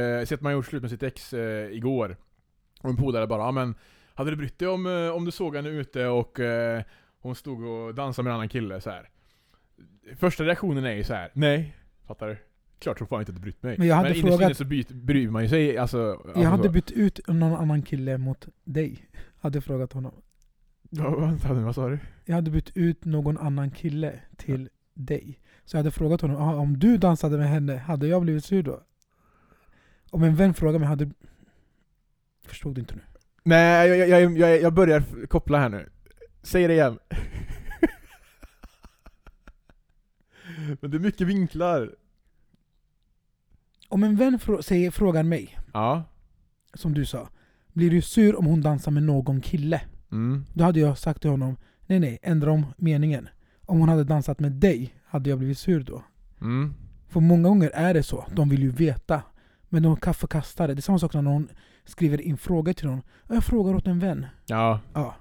[0.00, 2.16] eh, sett man gjort slut med sitt ex eh, igår?
[2.80, 3.74] Och en polare bara, ah, men
[4.14, 6.82] hade du brytt dig om, eh, om du såg henne ute och eh,
[7.20, 9.08] hon stod och dansade med en annan kille så här.
[10.16, 11.76] Första reaktionen är ju så här, nej.
[12.06, 12.36] Fattar du?
[12.78, 13.78] Klart som fan inte att du brytt mig.
[13.78, 15.98] Men jag hade inne frågat- så byt, bryr man ju sig, alltså.
[15.98, 16.70] Jag alltså hade så.
[16.70, 19.08] bytt ut någon annan kille mot dig.
[19.40, 20.12] Hade frågat honom.
[20.90, 21.98] Ja, vänta nu, vad sa du?
[22.24, 25.40] Jag hade bytt ut någon annan kille till dig.
[25.64, 28.62] Så jag hade frågat honom, "Ah, om du dansade med henne, hade jag blivit sur
[28.62, 28.82] då?
[30.10, 31.10] Om en vän frågade mig, hade...
[32.46, 33.00] Förstod du inte nu?
[33.42, 35.88] Nej, jag, jag, jag, jag, jag börjar f- koppla här nu.
[36.42, 36.98] Säg det igen.
[40.80, 41.94] Men det är mycket vinklar.
[43.88, 46.04] Om en vän frå- säger, frågar mig, Ja.
[46.74, 47.28] som du sa,
[47.72, 49.80] blir du sur om hon dansar med någon kille?
[50.12, 50.44] Mm.
[50.54, 53.28] Då hade jag sagt till honom, nej nej, ändra om meningen.
[53.66, 56.02] Om hon hade dansat med dig, hade jag blivit sur då?
[56.40, 56.74] Mm.
[57.08, 59.22] För många gånger är det så, de vill ju veta.
[59.68, 60.74] Men de kan förkasta det.
[60.74, 61.48] Det är samma sak när någon
[61.84, 63.02] skriver in frågor till någon.
[63.28, 64.26] Jag frågar åt en vän.
[64.46, 65.14] Ja, Ja,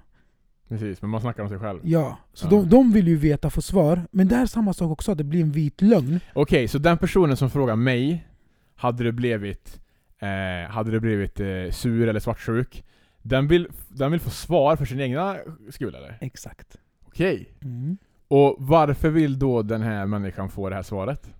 [0.69, 1.02] precis.
[1.02, 1.80] Men man snackar om sig själv.
[1.84, 2.17] ja.
[2.34, 2.50] Så Ja.
[2.50, 4.02] De, de vill ju veta, få svar.
[4.12, 6.19] Men det är samma sak också, att det blir en vit lögn.
[6.34, 8.28] Okej, så den personen som frågar mig,
[8.76, 9.80] hade du blivit,
[10.19, 12.84] eh, hade du blivit eh, sur eller svartsjuk?
[13.27, 15.38] Den vill, den vill få svar för sin egna
[15.69, 16.17] skull eller?
[16.21, 16.77] Exakt.
[17.05, 17.53] Okej.
[17.61, 17.97] Mm.
[18.27, 21.33] Och varför vill då den här människan få det här svaret?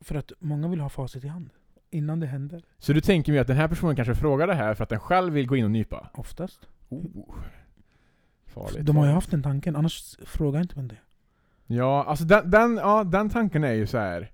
[0.00, 1.50] För att många vill ha facit i hand.
[1.90, 2.62] Innan det händer.
[2.78, 5.00] Så du tänker mig att den här personen kanske frågar det här för att den
[5.00, 6.10] själv vill gå in och nypa?
[6.14, 6.68] Oftast.
[6.88, 7.34] Oh.
[8.46, 8.86] Farligt.
[8.86, 10.98] De har ju haft den tanken, annars frågar inte man det.
[11.66, 14.30] Ja, alltså den, den, ja, den tanken är ju så här.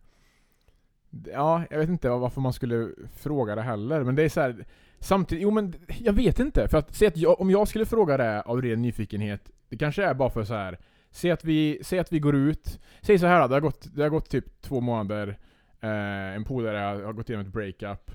[1.32, 4.64] Ja, jag vet inte varför man skulle fråga det heller, men det är så här.
[5.00, 6.68] Samtidigt, jo men jag vet inte.
[6.68, 10.04] För att, säg att jag, om jag skulle fråga det av ren nyfikenhet, det kanske
[10.04, 10.78] är bara för så här.
[11.10, 14.02] Säg att vi, säg att vi går ut, säg så här det har gått, det
[14.02, 15.38] har gått typ två månader,
[15.80, 18.10] eh, en polare har, har gått igenom ett breakup,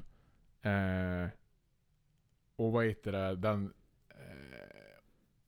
[0.62, 1.30] eh,
[2.56, 3.74] och vad heter det, den,
[4.10, 5.00] eh,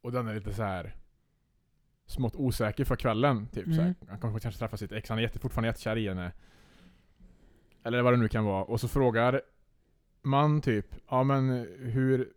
[0.01, 0.95] och den är lite så här
[2.05, 3.47] smått osäker för kvällen.
[3.47, 3.81] Typ, så här.
[3.81, 3.95] Mm.
[4.09, 6.31] Han kommer kanske träffa sitt ex, han är jätte, fortfarande jättekär i henne.
[7.83, 8.63] Eller vad det nu kan vara.
[8.63, 9.41] Och så frågar
[10.25, 11.49] man typ, ja men
[11.79, 12.29] hur,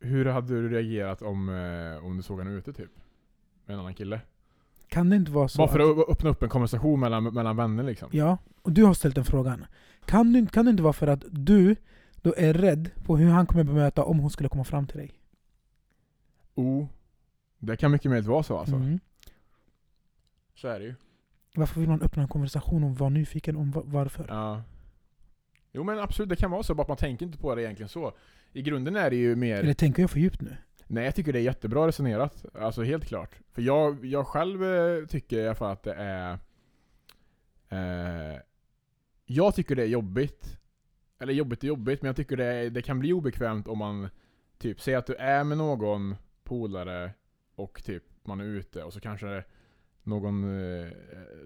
[0.00, 2.90] hur hade du reagerat om, eh, om du såg henne ute typ?
[3.64, 4.20] Med en annan kille?
[4.88, 7.56] Kan det inte vara så Bara för att, att öppna upp en konversation mellan, mellan
[7.56, 8.08] vänner liksom.
[8.12, 9.66] Ja, och du har ställt den frågan.
[10.04, 11.76] Kan, du, kan det inte vara för att du
[12.16, 15.12] då är rädd på hur han kommer bemöta om hon skulle komma fram till dig?
[16.54, 16.86] Oh,
[17.58, 18.76] det kan mycket möjligt vara så alltså.
[18.76, 18.98] Mm.
[20.54, 20.94] Så är det ju.
[21.54, 24.26] Varför vill man öppna en konversation och vara nyfiken om va- varför?
[24.28, 24.62] Ja.
[25.76, 27.88] Jo men absolut, det kan vara så, bara att man tänker inte på det egentligen
[27.88, 28.12] så.
[28.52, 29.56] I grunden är det ju mer...
[29.56, 30.56] Eller tänker jag för djupt nu?
[30.86, 32.44] Nej, jag tycker det är jättebra resonerat.
[32.54, 33.38] Alltså helt klart.
[33.52, 36.38] För jag, jag själv eh, tycker i alla fall att det är...
[37.68, 38.40] Eh,
[39.26, 40.58] jag tycker det är jobbigt.
[41.18, 44.08] Eller jobbigt är jobbigt, men jag tycker det, det kan bli obekvämt om man
[44.58, 47.10] typ, säger att du är med någon polare
[47.54, 49.44] och typ man är ute och så kanske
[50.06, 50.88] någon, eh,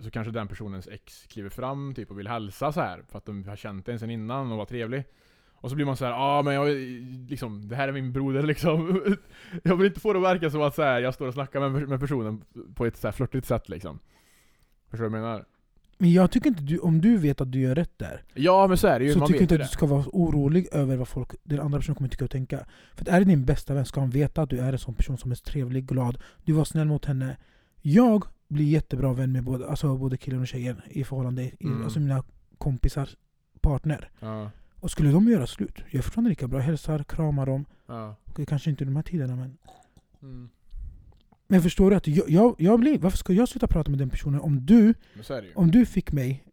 [0.00, 3.26] så kanske den personens ex kliver fram typ och vill hälsa så här för att
[3.26, 5.04] de har känt en sen innan och var trevlig.
[5.52, 6.68] Och så blir man så här, ah, men jag,
[7.30, 9.02] liksom, det här är min broder liksom.
[9.62, 11.68] jag vill inte få det att verka som att så här, jag står och snackar
[11.68, 12.44] med, med personen
[12.74, 13.98] på ett så här flörtigt sätt liksom.
[14.90, 15.44] Förstår du vad jag menar?
[15.98, 18.76] Men jag tycker inte du, om du vet att du gör rätt där, Ja men
[18.76, 19.68] så är det ju, så man tycker inte att du det.
[19.70, 22.66] ska vara orolig över vad folk, den andra personen kommer tycka och tänka.
[22.94, 24.94] För att är det din bästa vän ska han veta att du är en sån
[24.94, 27.36] person som är trevlig, glad, du var snäll mot henne.
[27.82, 31.82] Jag blir jättebra vän med både, alltså både killen och tjejen i förhållande, Mm.
[31.84, 32.24] alltså mina
[32.58, 33.16] kompisars
[33.60, 34.10] partner.
[34.20, 36.58] Ja, Och skulle de göra slut, jag är fortfarande lika bra.
[36.60, 37.64] Hälsar, kramar dem.
[37.86, 38.16] ja.
[38.24, 39.56] Okej, kanske inte i de här tiderna men...
[40.22, 40.48] Mm.
[41.48, 44.10] Men förstår du att jag, jag, jag blir, varför ska jag sluta prata med den
[44.10, 44.94] personen om du,
[45.54, 46.44] om du fick mig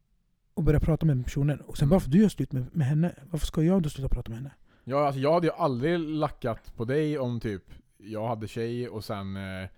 [0.56, 1.90] att börja prata med den personen och sen Mm.
[1.90, 4.30] bara för att du gör slut med, med henne, varför ska jag då sluta prata
[4.30, 4.52] med henne?
[4.84, 7.64] Ja, alltså jag hade ju aldrig lackat på dig om typ
[7.98, 9.70] jag hade tjej och sen eh,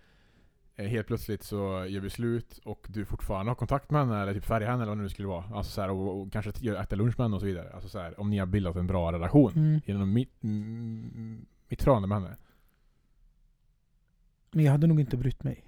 [0.88, 4.46] helt plötsligt så gör vi slut och du fortfarande har kontakt med henne eller typ
[4.46, 5.44] färgar henne eller vad det nu skulle vara.
[5.54, 7.72] Alltså så här, och, och kanske äter lunch med henne och så vidare.
[7.74, 9.82] Alltså så här, om ni har bildat en bra relation Mm.
[9.86, 12.38] genom mitt, mm, mitt förhållande med henne.
[14.52, 15.66] Men jag hade nog inte brytt mig.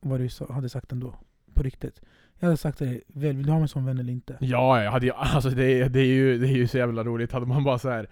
[0.00, 1.14] Vad du sa, hade sagt ändå.
[1.54, 2.00] På riktigt.
[2.38, 4.36] Jag hade sagt till dig, vill du ha mig som vän eller inte?
[4.40, 7.32] Ja, jag hade ju, alltså det, det, är ju, det är ju så jävla roligt.
[7.32, 8.08] Hade man bara så här.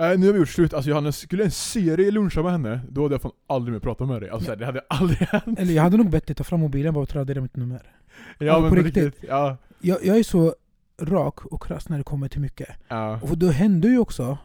[0.00, 3.02] "Äh, nu har vi gjort slut, alltså Johannes, skulle en serie luncha med henne, då
[3.02, 4.30] hade jag fan aldrig mer pratat med dig.
[4.30, 5.58] Alltså så här, det hade aldrig hänt.
[5.58, 7.94] Eller jag hade nog bett dig ta fram mobilen bara och radera mitt nummer.
[8.38, 9.04] Ja Alltså, men på riktigt.
[9.04, 9.24] riktigt.
[9.30, 9.56] Ja.
[9.80, 10.54] Jag, jag är så
[11.00, 12.68] rak och krass när det kommer till mycket.
[12.88, 13.20] ja.
[13.22, 14.38] Och då hände ju också,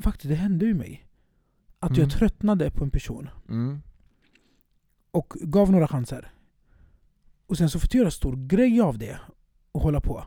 [0.00, 1.06] faktiskt det hände ju mig,
[1.80, 2.00] att Mm.
[2.00, 3.82] jag tröttnade på en person Mm.
[5.10, 6.30] och gav några chanser.
[7.46, 9.18] Och sen så fick jag göra stor grej av det
[9.72, 10.24] och hålla på.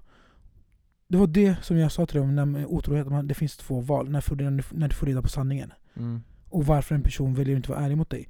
[1.12, 4.10] Det var det som jag sa till dig om otrohet, man- det finns två val
[4.10, 5.74] när, får, när, du, när du får reda på sanningen.
[5.96, 6.24] Mm.
[6.50, 8.30] Och varför en person väljer att inte vara ärlig mot dig.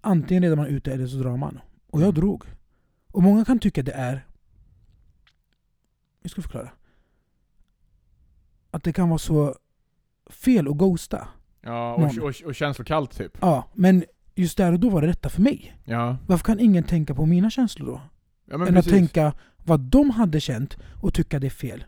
[0.00, 1.60] Antingen redan man ute eller så drar man.
[1.90, 2.14] Och jag Mm.
[2.14, 2.44] drog.
[3.12, 4.26] Och många kan tycka det är...
[6.22, 6.70] Jag ska förklara.
[8.70, 9.56] Att det kan vara så
[10.30, 11.28] fel att ghosta.
[11.60, 13.38] Ja, och, och, och känslokallt typ.
[13.40, 14.04] Ja, men
[14.34, 15.76] just där och då var det rätta för mig.
[15.84, 16.16] Ja.
[16.26, 18.00] Varför kan ingen tänka på mina känslor då?
[18.44, 18.92] ja men Än att precis.
[18.92, 19.32] tänka
[19.64, 21.84] vad de hade känt och tycka det är fel.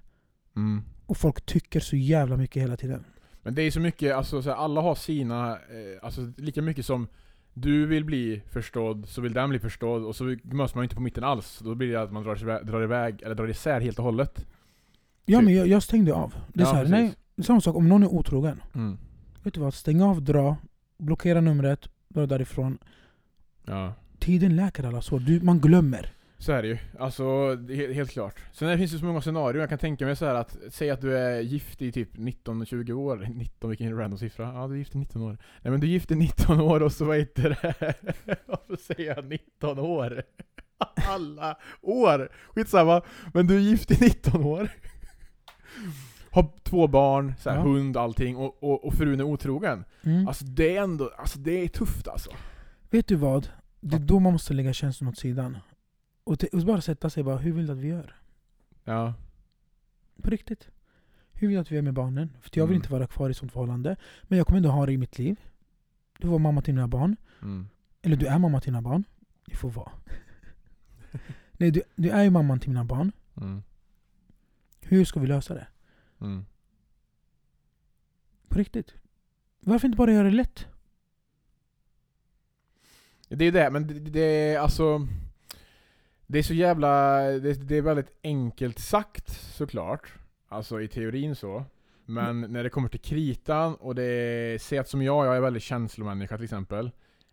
[0.57, 0.83] Mm.
[1.07, 3.05] Och folk tycker så jävla mycket hela tiden.
[3.43, 5.59] Men det är så mycket, alltså så här, alla har sina, eh,
[6.03, 7.07] alltså lika mycket som
[7.55, 11.03] du vill bli förstådd, så vill den bli förstådd, och så möts man inte på
[11.03, 11.59] mitten alls.
[11.65, 14.47] Då blir det att man drar, iväg- drar iväg, eller drar isär helt och hållet.
[15.25, 15.45] Ja Typ.
[15.45, 16.35] men jag, jag stängde av.
[16.53, 18.63] Det är Ja, så här, nej, samma sak om någon är otrogen.
[18.75, 18.99] Mm.
[19.43, 19.75] Vet du vad?
[19.75, 20.57] Stäng av, dra,
[20.99, 22.79] blockera numret, dra därifrån.
[23.65, 23.95] Ja.
[24.19, 25.19] Tiden läker alla sår.
[25.21, 26.13] Du, man glömmer.
[26.45, 26.79] Så är det ju.
[26.99, 28.35] Alltså, helt, helt klart.
[28.53, 30.91] Sen det finns det så många scenarier, jag kan tänka mig så här att, säg
[30.91, 34.53] att du är gift i typ 19-20 år, 19 vilken random siffra?
[34.55, 35.39] Ja du är gift i 19 år.
[35.63, 37.95] Nej men du är gift i 19 år och så vad heter det?
[38.47, 40.23] Varför säger jag 19 år?
[41.09, 42.29] Alla år!
[42.55, 43.03] Skitsamma,
[43.35, 44.69] men du är gift i 19 år.
[46.31, 47.63] Har två barn, så här, Ja.
[47.63, 49.85] hund, allting, och, och, och frun är otrogen.
[50.03, 50.29] Mm.
[50.29, 52.31] Alltså det är ändå, alltså det är tufft alltså.
[52.91, 53.49] Vet du vad?
[53.81, 55.59] Det är då man måste lägga känslorna åt sidan.
[56.25, 58.15] Och, te- och bara sätta sig bara, hur vill du att vi gör?
[58.85, 59.15] Ja.
[60.23, 60.69] På riktigt.
[61.33, 62.37] Hur vill du att vi gör med barnen?
[62.41, 62.83] För jag vill Mm.
[62.83, 63.97] inte vara kvar i sånt förhållande.
[64.23, 65.41] Men jag kommer ändå ha det i mitt liv.
[66.19, 67.17] Du var mamma till mina barn.
[67.43, 67.69] Mm.
[68.03, 69.05] Eller du är mamma till mina barn.
[69.45, 69.93] Det får vara.
[71.53, 73.13] Nej, du, du är ju mamman till mina barn.
[73.37, 73.63] Mm.
[74.81, 75.67] Hur ska vi lösa det?
[76.21, 76.45] Mm.
[78.49, 78.95] På riktigt.
[79.61, 80.67] Varför inte bara göra det lätt?
[83.29, 85.07] Det är det, men det, det är alltså...
[86.27, 87.21] Det är så jävla...
[87.21, 90.13] Det, det är väldigt enkelt sagt såklart.
[90.49, 91.65] Alltså i teorin så.
[92.07, 94.59] Men när det kommer till kritan och det är...
[94.59, 96.91] Säg att som jag, jag är väldigt känslomänniska till exempel.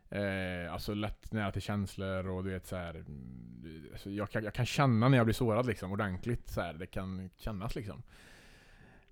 [0.09, 2.95] Eh, alltså lätt nära till känslor och du vet så här.
[2.95, 6.73] mm, Alltså jag, kan, jag kan känna när jag blir sårad liksom, ordentligt så här.
[6.73, 8.03] Det kan kännas liksom.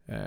[0.06, 0.18] Eh,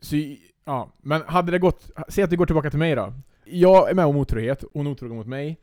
[0.00, 0.16] så,
[0.64, 3.14] ja, men hade det gått, säg att det går tillbaka till mig då.
[3.44, 5.60] Jag är med om otrohet, hon är otrogen mot mig.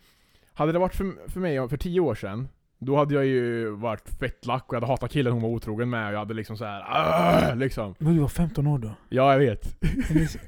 [0.54, 2.48] Hade det varit för, för mig för tio år sedan,
[2.80, 5.90] då hade jag ju varit fett lack och jag hade hatat killen hon var otrogen
[5.90, 7.96] med och jag hade liksom så här, "Arr!" liksom.
[8.00, 8.92] Men du var 15 år då?
[9.10, 9.76] Ja, jag vet.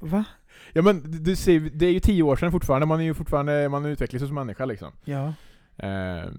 [0.02, 0.24] Va?
[0.74, 3.70] Ja men du, ser, det är ju tio år sedan fortfarande, man är ju fortfarande,
[3.70, 4.92] man utvecklas som människa liksom.
[5.06, 5.34] Ja.
[5.78, 6.30] Eh,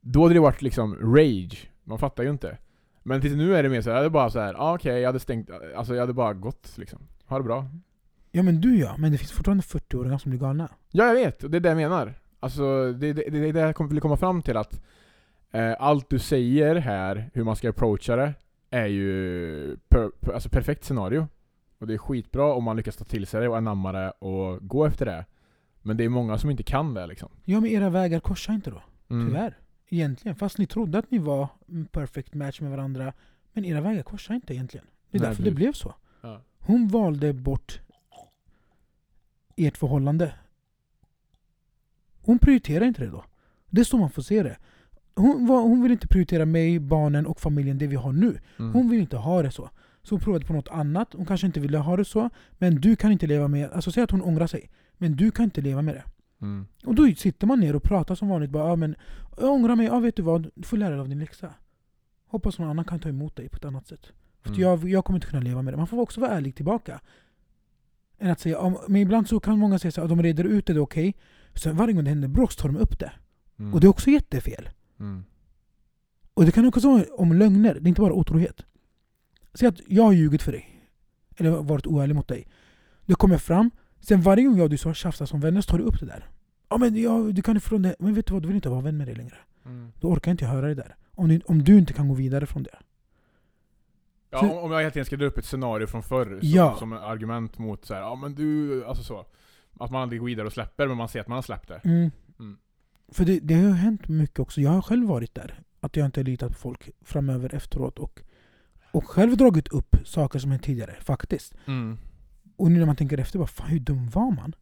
[0.00, 2.58] då hade det varit liksom rage, man fattar ju inte.
[3.02, 5.00] Men tills nu är det mer så här, det är bara så här, ah, okej
[5.00, 6.98] jag hade stängt, alltså jag hade bara gått liksom.
[7.26, 7.66] Ha det bra.
[8.30, 10.68] Ja men du ja, men det finns fortfarande 40-åringar som blir galna.
[10.90, 12.19] Ja jag vet, och det är det jag menar.
[12.40, 14.80] Alltså det, det, det är det jag vill komma fram till att
[15.52, 18.34] Eh, allt du säger här, hur man ska approacha det,
[18.70, 21.28] är ju per, per, alltså perfekt scenario.
[21.78, 24.68] Och det är skitbra om man lyckas ta till sig det och anamma det och
[24.68, 25.24] gå efter det.
[25.82, 27.28] Men det är många som inte kan det liksom.
[27.44, 28.82] Ja men era vägar korsar inte då.
[29.08, 29.26] Mm.
[29.26, 29.58] Tyvärr.
[29.88, 30.36] Egentligen.
[30.36, 33.12] Fast ni trodde att ni var en perfect match med varandra.
[33.52, 34.86] Men era vägar korsar inte egentligen.
[35.10, 35.56] Det är Nej, därför det precis.
[35.56, 35.94] blev så.
[36.20, 36.42] Ja.
[36.58, 37.80] Hon valde bort
[39.56, 40.34] ert förhållande.
[42.22, 43.24] Hon prioriterar inte det då.
[43.70, 44.56] Det är så man får se det.
[45.14, 48.38] Hon, var, hon vill inte prioritera mig, barnen och familjen, det vi har nu.
[48.58, 48.72] Mm.
[48.72, 49.70] Hon vill inte ha det så.
[50.02, 51.12] Så hon provade på något annat.
[51.12, 52.30] Hon kanske inte ville ha det så.
[52.58, 54.70] Men du kan inte leva med Alltså säg att hon ångrar sig.
[54.98, 56.04] Men du kan inte leva med det.
[56.42, 56.66] Mm.
[56.84, 58.50] Och då sitter man ner och pratar som vanligt.
[58.50, 58.94] Bara, ja, men,
[59.40, 59.86] jag ångrar mig.
[59.86, 60.50] Ja, vet du vad?
[60.54, 61.54] Du får lära dig av din läxa.
[62.26, 64.12] Hoppas någon annan kan ta emot dig på ett annat sätt.
[64.42, 64.60] För Mm.
[64.60, 65.78] jag, jag kommer inte kunna leva med det.
[65.78, 67.00] Man får också vara ärlig tillbaka.
[68.18, 70.72] Än att säga, ja, men ibland så kan många säga att de reder ut det,
[70.72, 71.14] det är okej.
[71.54, 73.12] Sen varje gång det händer bråk så tar de upp det.
[73.58, 73.74] Mm.
[73.74, 74.68] Och det är också jättefel.
[75.00, 75.24] Mm.
[76.34, 78.62] Och det kan också vara om lögner, det är inte bara otrohet.
[79.54, 80.82] Säg att jag har ljugit för dig.
[81.36, 82.46] Eller varit oärlig mot dig.
[83.06, 83.70] Det kommer fram,
[84.00, 86.06] sen varje gång jag och du så tjafsar som vänner så tar du upp det
[86.06, 86.28] där.
[86.68, 87.94] Ja men jag, du kan ifrån det.
[87.98, 89.36] Men vet du vad, du vill inte vara vän med dig längre.
[89.64, 89.92] Mm.
[90.00, 90.96] Då orkar inte jag höra det där.
[91.10, 92.78] Om du, om du inte kan gå vidare från det.
[94.30, 96.38] Ja, Så- om- om jag helt enkelt ska dra upp ett scenario från förr som,
[96.48, 96.76] Ja.
[96.78, 99.26] som argument mot så här, ja men du, alltså så.
[99.78, 101.80] Att man aldrig går vidare och släpper, men man ser att man har släppt det.
[101.84, 102.10] Mm.
[102.38, 102.58] Mm.
[103.08, 104.60] För det, det har ju hänt mycket också.
[104.60, 105.60] Jag har själv varit där.
[105.80, 107.98] Att jag inte har litat på folk framöver efteråt.
[107.98, 108.20] Och,
[108.92, 111.54] och själv dragit upp saker som hänt tidigare, faktiskt.
[111.66, 111.98] Mm.
[112.56, 114.54] Och nu när man tänker efter, bara, fan hur dum var man?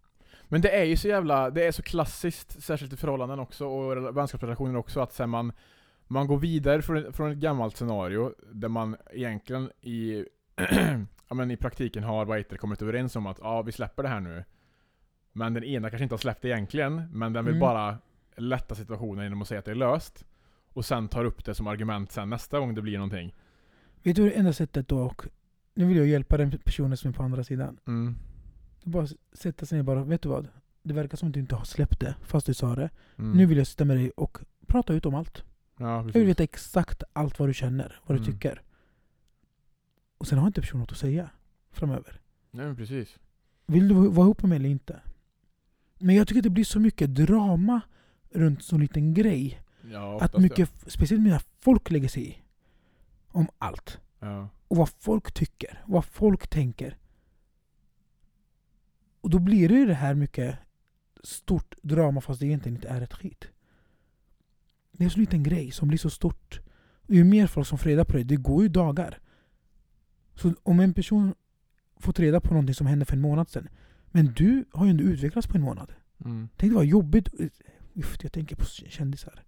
[0.49, 3.97] Men det är ju så jävla, det är så klassiskt, särskilt i förhållanden också, och
[3.97, 5.53] rela- vänskapsrelationer också, att sen man,
[6.07, 10.25] man går vidare från, från ett gammalt scenario, där man egentligen i,
[11.29, 14.03] ja, men i praktiken har vad heter det, kommit överens om att ja, vi släpper
[14.03, 14.45] det här nu.
[15.33, 17.61] Men den ena kanske inte har släppt det egentligen, men den vill Mm.
[17.61, 17.99] bara
[18.37, 20.25] lätta situationen genom att säga att det är löst.
[20.73, 23.35] Och sen tar upp det som argument sen nästa gång det blir någonting.
[24.03, 24.99] Vet du det enda sättet då?
[25.03, 25.27] Och
[25.75, 27.79] nu vill jag hjälpa den personen som är på andra sidan.
[27.87, 28.17] Mm.
[28.85, 30.49] Bara sätta sig ner bara, vet du vad?
[30.83, 32.91] Det verkar som att du inte har släppt det, fast du sa det.
[33.19, 33.33] Mm.
[33.33, 35.45] Nu vill jag sitta med dig och prata ut om allt.
[35.79, 38.33] Ja, Jag vill veta exakt allt vad du känner, vad du Mm.
[38.33, 38.63] tycker.
[40.19, 41.31] Och sen har inte personen något att säga
[41.71, 42.21] framöver.
[42.51, 43.19] Nej, men precis.
[43.67, 45.01] Vill du vara ihop med mig eller inte?
[45.99, 47.81] Men jag tycker det blir så mycket drama
[48.31, 49.61] runt så liten grej.
[49.91, 52.43] Ja, Att mycket, speciellt när folk lägger sig i.
[53.29, 53.99] Om allt.
[54.19, 54.27] Ja.
[54.27, 54.49] ja.
[54.69, 55.83] Och vad folk tycker.
[55.87, 56.97] Vad folk tänker.
[59.21, 60.59] Och då blir det ju det här mycket
[61.23, 63.45] stort drama fast det egentligen inte är ett skit.
[64.93, 66.61] Det är en så liten grej som blir så stort.
[67.09, 69.19] Och ju mer folk som får reda på det, det går ju dagar.
[70.35, 71.35] Så om en person
[71.97, 73.69] fått reda på någonting som hände för en månad sedan.
[74.11, 75.93] Men du har ju ändå utvecklats på en månad.
[76.25, 76.49] Mm.
[76.57, 77.29] Tänk vad jobbigt.
[77.95, 79.45] Uff, jag tänker på kändisar.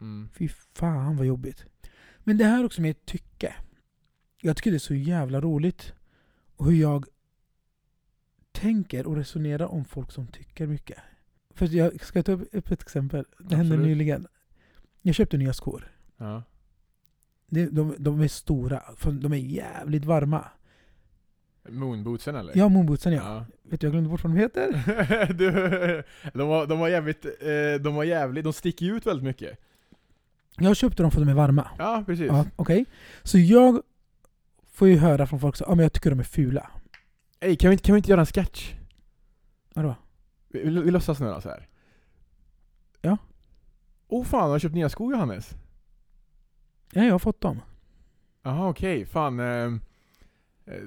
[0.00, 0.28] Mm.
[0.34, 1.64] Fy fan vad jobbigt.
[2.18, 3.54] Men det här också med ett tycke.
[4.42, 5.92] Jag tycker det är så jävla roligt.
[6.56, 7.06] Och hur jag
[8.52, 10.98] tänker och resonerar om folk som tycker mycket.
[11.50, 13.24] För jag ska ta upp ett exempel.
[13.38, 13.86] Det hände Absolut.
[13.86, 14.26] nyligen.
[15.02, 15.92] Jag köpte nya skor.
[16.16, 16.42] Ja.
[17.46, 18.82] Det- De, de är stora,
[19.20, 20.48] de är jävligt varma.
[21.68, 22.56] Moonbootsen eller?
[22.56, 23.22] Ja, moonbootsen ja.
[23.24, 23.46] Ja.
[23.62, 25.32] Vet du, jag glömde bort vad de heter.
[25.38, 25.52] du,
[26.34, 29.58] de, var, de var jävligt, eh, de var jävligt, de sticker ut väldigt mycket.
[30.58, 31.70] Jag köpte dem för att de är varma.
[31.78, 32.26] Ja, precis.
[32.26, 32.84] Ja, Okej.
[33.22, 33.82] Så jag
[34.72, 36.70] får ju höra från folk att ah, men jag tycker de är fula.
[37.40, 38.74] Ey, kan vi, inte, kan vi inte göra en sketch?
[39.74, 39.94] Vadå?
[40.48, 41.68] Vi, vi, vi låtsas nu då så här.
[43.00, 43.16] Ja.
[44.08, 45.54] Oh fan, har du köpt nya skor Johannes?
[46.92, 47.60] Ja, jag har fått dem.
[48.42, 49.40] Jaha okej, fan.
[49.40, 50.82] Eh, eh,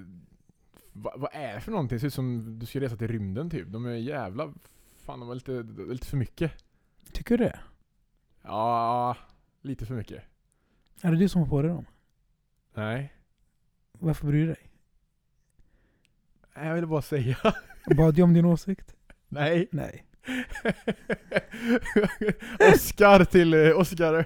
[0.93, 1.95] vad, vad är det för någonting?
[1.95, 3.67] Det ser ut som du ska resa till rymden typ.
[3.67, 4.53] De är jävla...
[5.05, 6.51] Fan de var lite, lite för mycket.
[7.11, 7.59] Tycker du det?
[8.41, 9.17] Ja,
[9.61, 10.23] lite för mycket.
[11.01, 11.85] Är det du som har på dig dem?
[12.73, 13.13] Nej.
[13.91, 14.69] Varför bryr du dig?
[16.55, 17.37] Jag ville bara säga.
[17.97, 18.95] Bad jag om din åsikt?
[19.27, 19.67] Nej.
[19.71, 20.05] Nej.
[22.73, 24.25] Oscar till eh, Oscar.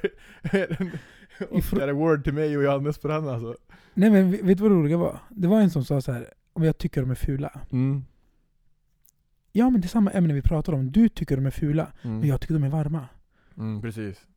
[1.49, 3.55] Oscar Award till mig och Johannes på den alltså.
[3.93, 5.19] Nej men vet vet du vad det roliga var?
[5.29, 6.33] Det var en som sa så här.
[6.57, 7.59] Om jag tycker de är fula.
[7.71, 8.03] Mm.
[9.51, 10.91] Ja men det är samma ämne vi pratar om.
[10.91, 12.19] Du tycker de är fula, Mm.
[12.19, 13.07] men jag tycker de är varma.
[13.57, 14.27] Mm, precis.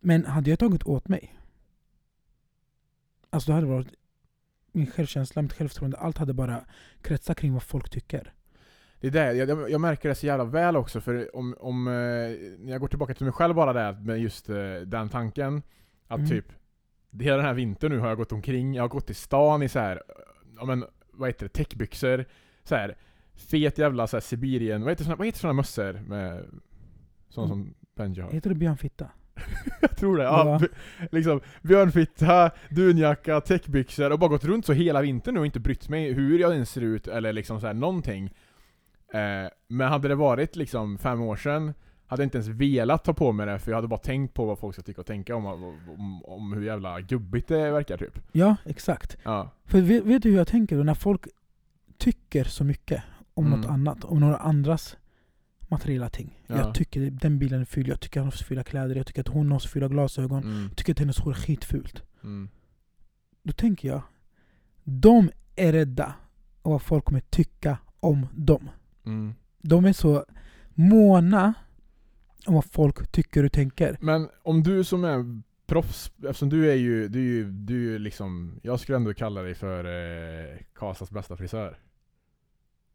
[0.00, 1.34] Men hade jag tagit åt mig?
[3.30, 3.94] Alltså då hade det varit
[4.72, 6.64] min självkänsla, mitt självförtroende, allt hade bara
[7.02, 8.32] kretsat kring vad folk tycker.
[9.00, 11.88] Det är det, jag, jag- jag märker det så jävla väl också, för om, om
[11.88, 15.62] eh, när jag går tillbaka till mig själv bara där, med just eh, den tanken,
[16.06, 16.30] att Mm.
[16.30, 16.44] typ,
[17.20, 19.68] hela den här vintern nu har jag gått omkring, jag har gått i stan i
[19.68, 20.02] så här,
[20.56, 20.84] ja men,
[21.18, 22.24] vad heter det, täckbyxor,
[22.64, 22.96] så här
[23.34, 26.44] fet jävla så här, Sibirien, vad heter såna, vad heter såna mössor med,
[27.28, 27.64] såna Mm.
[27.64, 28.30] som Benji har?
[28.30, 29.10] Heter det björnfitta?
[29.80, 30.22] jag tror det.
[30.24, 30.60] Ja,
[31.12, 35.88] liksom, björnfitta, dunjacka, täckbyxor och bara gått runt så hela vintern nu och inte brytt
[35.88, 38.24] mig hur jag ens ser ut eller liksom så här, någonting.
[39.12, 41.74] Eh, men hade det varit liksom fem år sedan
[42.08, 44.58] hade inte ens velat ta på mig det för jag hade bara tänkt på vad
[44.58, 48.18] folk ska tycka och tänka om, om, om hur jävla gubbigt det verkar typ.
[48.32, 49.16] Ja, exakt.
[49.22, 49.50] Ja.
[49.64, 50.82] För vet, vet du hur jag tänker då?
[50.82, 51.26] När folk
[51.98, 53.02] tycker så mycket
[53.34, 53.60] om Mm.
[53.60, 54.96] något annat, om några andras
[55.60, 56.40] materiella ting.
[56.46, 56.56] Ja.
[56.56, 59.20] Jag tycker den bilen är ful, jag tycker han har så fula kläder, jag tycker
[59.20, 60.62] att hon har så fula glasögon, Mm.
[60.68, 62.02] jag tycker att hennes hår är skitfult.
[62.22, 62.48] Mm.
[63.42, 64.02] Då tänker jag,
[64.84, 66.14] de är rädda
[66.62, 68.70] om vad folk kommer tycka om dem.
[69.06, 69.34] Mm.
[69.62, 70.24] De är så
[70.74, 71.54] måna
[72.48, 73.96] om vad folk tycker och tänker.
[74.00, 77.98] Men om du som är proffs, eftersom du är ju, du är ju, du är
[77.98, 81.78] liksom, jag skulle ändå kalla dig för eh, Karlstads bästa frisör.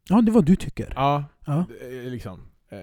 [0.08, 0.92] Ja, det är vad du tycker.
[0.96, 1.64] Ja, Ja.
[1.80, 2.40] eh, liksom.
[2.68, 2.78] Eh,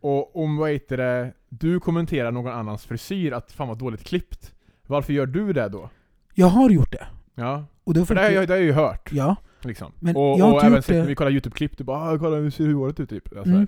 [0.00, 4.54] och om vad heter det, du kommenterar någon annans frisyr att fan vad dåligt klippt.
[4.86, 5.90] Varför gör du det då?
[6.34, 7.06] Jag har gjort det.
[7.34, 9.08] Ja, Och det för det har jag- det har jag ju hört.
[9.12, 9.92] Ja, Liksom.
[10.00, 12.50] Men och jag och även sett när vi kollar youtube-klipp, du bara ah, kolla hur
[12.50, 13.36] ser håret ut typ.
[13.36, 13.66] Alltså, Mm.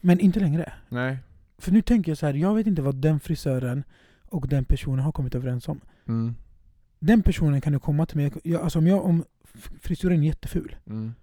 [0.00, 0.72] men inte längre.
[0.88, 1.18] Nej.
[1.58, 3.84] För nu tänker jag så här, jag vet inte vad den frisören
[4.24, 5.80] och den personen har kommit överens om.
[6.06, 6.34] Mm.
[6.98, 10.26] Den personen kan ju komma till mig, jag, alltså om, jag, om f- frisyren är
[10.26, 10.76] jätteful.
[10.86, 11.14] Mm.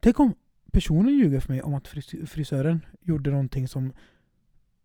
[0.00, 0.34] Tänk om
[0.72, 3.92] personen ljuger för mig om att fris- frisören gjorde någonting som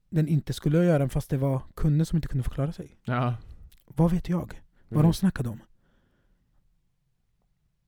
[0.09, 2.97] den inte skulle göra fast det var kunden som inte kunde förklara sig.
[3.03, 3.35] Ja.
[3.85, 4.61] Vad vet jag?
[4.87, 5.59] Vad de snackade om?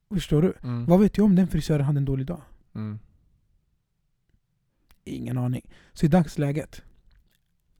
[0.10, 0.54] Förstår du?
[0.64, 0.86] Mm.
[0.86, 2.42] Vad vet jag om den frisören hade en dålig dag?
[2.76, 3.00] Mm.
[5.04, 5.70] Ingen aning.
[5.94, 6.84] Så i dagsläget,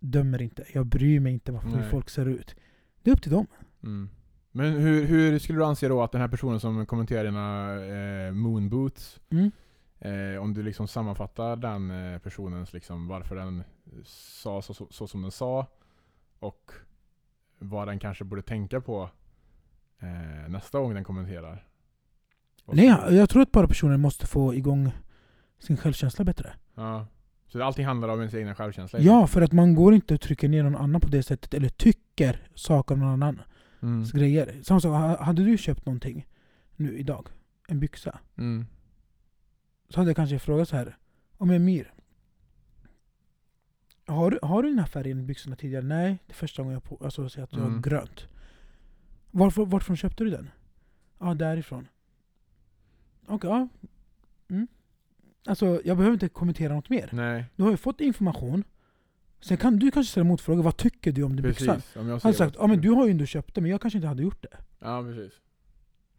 [0.02, 0.66] dömer inte.
[0.74, 2.56] Jag bryr mig inte vad- hur folk ser ut.
[3.04, 3.48] Det är upp till dem.
[3.84, 4.10] Mm.
[4.52, 7.74] Men hur, hur skulle du anse då att den här personen som kommenterar dina
[8.28, 9.52] eh, moonboots, Mm.
[10.00, 13.64] eh, om du liksom sammanfattar den eh, personens liksom varför den
[14.06, 15.68] sa så, så, så som den sa
[16.40, 16.72] och
[17.60, 19.10] vad den kanske borde tänka på
[20.00, 21.68] eh, nästa gång den kommenterar?
[22.66, 24.92] Och Nej, så- jag tror att bara personen måste få igång
[25.60, 26.54] sin självkänsla bättre.
[26.76, 27.08] Ja.
[27.52, 29.00] Så allting handlar om ens egna självkänsla?
[29.00, 31.70] Ja, för att man går inte och trycker ner någon annan på det sättet, eller
[31.70, 33.40] tycker saker om någon annans
[33.82, 34.04] Mm.
[34.04, 34.60] grejer.
[34.64, 36.28] Samma sak, ha- hade du köpt någonting
[36.76, 37.28] nu idag,
[37.68, 38.66] en byxa, Mm.
[39.90, 40.98] så hade jag kanske frågat så här
[41.38, 41.94] om Emir,
[44.08, 45.84] har har du den här färgen i byxorna tidigare?
[45.86, 47.82] Nej, det är första gången jag på, alltså, säger att har Mm.
[47.82, 48.28] grönt.
[49.32, 50.50] Varför, varifrån köpte du den?
[51.20, 51.88] Ja, därifrån.
[53.28, 53.68] Okej, ja.
[54.50, 54.68] Mm.
[55.46, 57.10] Alltså, jag behöver inte kommentera något mer.
[57.12, 58.64] Nej, Du har ju fått information.
[59.42, 60.64] Sen kan du kanske ställa motfrågor.
[60.64, 61.76] Vad tycker du om den byxan?
[61.76, 61.96] precis.
[61.96, 63.82] Om jag Han har sagt ja men du har ju ändå köpt det, men jag
[63.82, 64.58] kanske inte hade gjort det.
[64.80, 65.34] Ja, precis.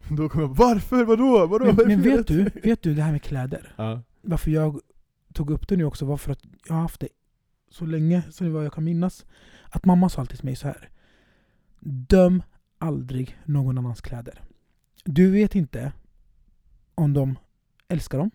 [0.17, 1.05] Då kommer jag Varför?
[1.05, 1.47] Vadå?
[1.47, 1.65] Vadå?
[1.65, 3.75] Men, men felet?" vet du, vet du det här med kläder?
[3.77, 4.03] Ja.
[4.21, 4.81] Varför jag
[5.33, 7.09] tog upp det nu också var för att jag har haft det
[7.71, 9.27] så länge, vad jag kan minnas.
[9.71, 10.89] Att mamma sa alltid till mig så här.
[11.81, 12.43] Döm
[12.79, 14.43] aldrig någon annans kläder.
[15.05, 15.93] Du vet inte
[16.95, 17.39] om de
[17.89, 18.31] älskar dem.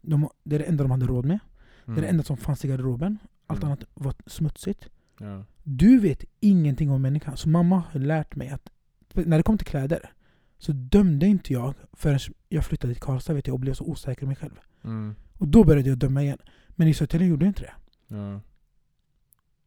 [0.00, 1.38] De, det är det enda de hade råd med.
[1.84, 2.10] Det är det Mm.
[2.10, 3.18] enda som fanns i garderoben.
[3.46, 3.66] Allt Mm.
[3.72, 4.88] annat var smutsigt.
[5.18, 5.44] Ja.
[5.62, 7.36] Du vet ingenting om människan.
[7.36, 8.70] Så mamma har lärt mig att
[9.14, 10.12] när det kom till kläder
[10.58, 14.22] så dömde inte jag förrän jag flyttade till Karlstad vet jag, och blev så osäker
[14.22, 14.60] i mig själv.
[14.84, 15.14] Mm.
[15.38, 16.38] Och då började jag döma igen.
[16.68, 17.74] Men i Södertälje gjorde jag inte det.
[18.16, 18.40] Ja.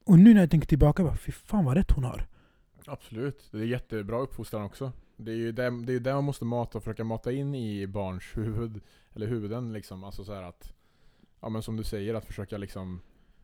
[0.05, 2.27] Och nu när jag tänker tillbaka, bara, fy fan vad rätt hon har.
[2.85, 3.47] Absolut.
[3.51, 4.91] Det är jättebra uppfostran också.
[5.17, 7.87] Det är ju det, det, är det man måste mata och försöka mata in i
[7.87, 8.81] barns huvud.
[9.15, 10.03] Eller huvuden liksom.
[10.03, 10.73] Alltså så här att,
[11.41, 13.01] ja men som du säger, att försöka liksom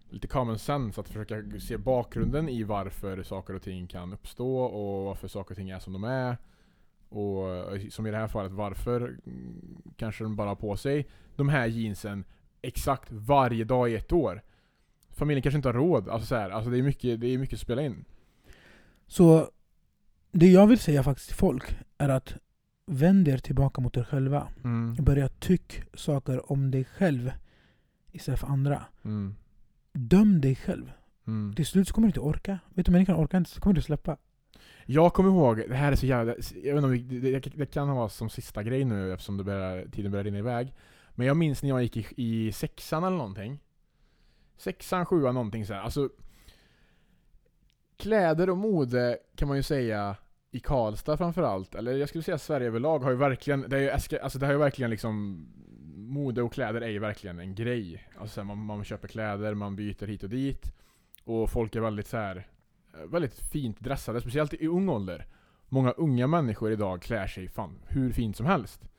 [0.09, 5.05] lite common sense, att försöka se bakgrunden i varför saker och ting kan uppstå och
[5.05, 6.37] varför saker och ting är som de är.
[7.09, 11.07] Och eh, som i det här fallet, varför mm, kanske de bara har på sig
[11.35, 12.23] de här jeansen
[12.61, 14.41] exakt varje dag i ett år.
[15.09, 16.09] Familjen kanske inte har råd.
[16.09, 18.05] Alltså, så här, alltså det är mycket, det är mycket att spela in.
[19.07, 19.49] Så
[20.31, 22.33] det jag vill säga faktiskt till folk är att
[22.89, 24.47] vänd er tillbaka mot er själva.
[24.63, 24.95] Mm.
[24.95, 27.31] Börja tyck saker om dig själv
[28.11, 28.85] istället för andra.
[29.05, 29.35] Mm.
[29.93, 30.91] Döm dig själv.
[31.27, 31.53] Mm.
[31.55, 32.59] Till slut kommer du inte orka.
[32.73, 34.17] Vet du, människan orkar inte, så kommer du släppa.
[34.85, 36.35] Jag kommer ihåg, det här är så jävla...
[36.63, 39.85] Jag vet inte det, det, det kan vara som sista grej nu eftersom det börjar,
[39.85, 40.73] tiden börjar rinna iväg.
[41.09, 43.59] Men jag minns när jag gick i, i sexan eller någonting.
[44.57, 45.81] Sexan, sjuan någonting så här.
[45.81, 46.09] Alltså...
[47.97, 50.15] Kläder och mode kan man ju säga
[50.51, 53.89] i Karlstad framförallt, eller jag skulle säga Sverige överlag har ju verkligen, det, är ju,
[53.89, 55.47] äska, alltså det har ju verkligen liksom
[56.09, 58.07] Mode och kläder är ju verkligen en grej.
[58.17, 60.73] Alltså så här, man, man köper kläder, man byter hit och dit.
[61.23, 62.47] Och folk är väldigt så här
[62.93, 65.25] eh, väldigt fint dressade, speciellt i ung ålder.
[65.67, 68.89] Många unga människor idag klär sig fan hur fint som helst.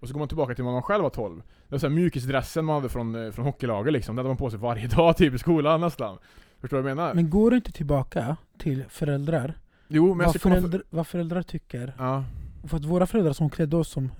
[0.00, 1.42] Och så går man tillbaka till när man själv var 12.
[1.68, 4.16] Det var så här mjukisdressen man hade från, eh, från hockeylaget liksom.
[4.16, 6.18] Den hade man på sig varje dag typ i skolan nästan.
[6.60, 7.14] Förstår du vad jag menar?
[7.14, 9.58] Men går du inte tillbaka till föräldrar?
[9.88, 10.60] Jo, men Vad, komma för...
[10.60, 11.94] föräldrar vad föräldrar tycker?
[11.98, 12.24] Ja.
[12.64, 14.10] För att våra föräldrar som klädde oss som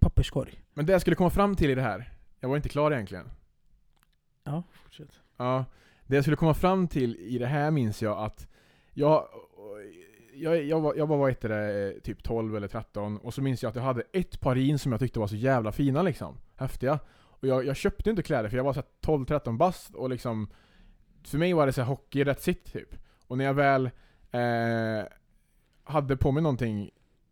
[0.00, 0.62] papperskorg.
[0.74, 3.30] Men det jag skulle komma fram till i det här, jag var inte klar egentligen.
[4.44, 5.20] Ja, fortsätt.
[5.36, 5.64] Ja,
[6.06, 8.48] det jag skulle komma fram till i det här minns jag att
[8.92, 9.28] jag,
[10.34, 13.62] jag, jag, var, jag var vad heter det, typ 12 eller 13 och så minns
[13.62, 16.36] jag att jag hade ett par jeans som jag tyckte var så jävla fina liksom.
[16.56, 16.98] Häftiga.
[17.12, 20.48] Och jag, jag köpte inte kläder för jag var så här 12-13 bast och liksom
[21.24, 22.94] För mig var det så här hockey, rätt sitt typ.
[23.26, 23.90] Och när jag väl
[24.30, 25.04] eh,
[25.84, 26.90] hade på mig någonting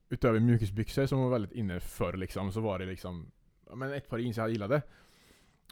[0.09, 3.31] utöver mjukisbyxor som var väldigt inne förr liksom, så var det liksom
[3.75, 4.83] men ett par jeans jag gillade.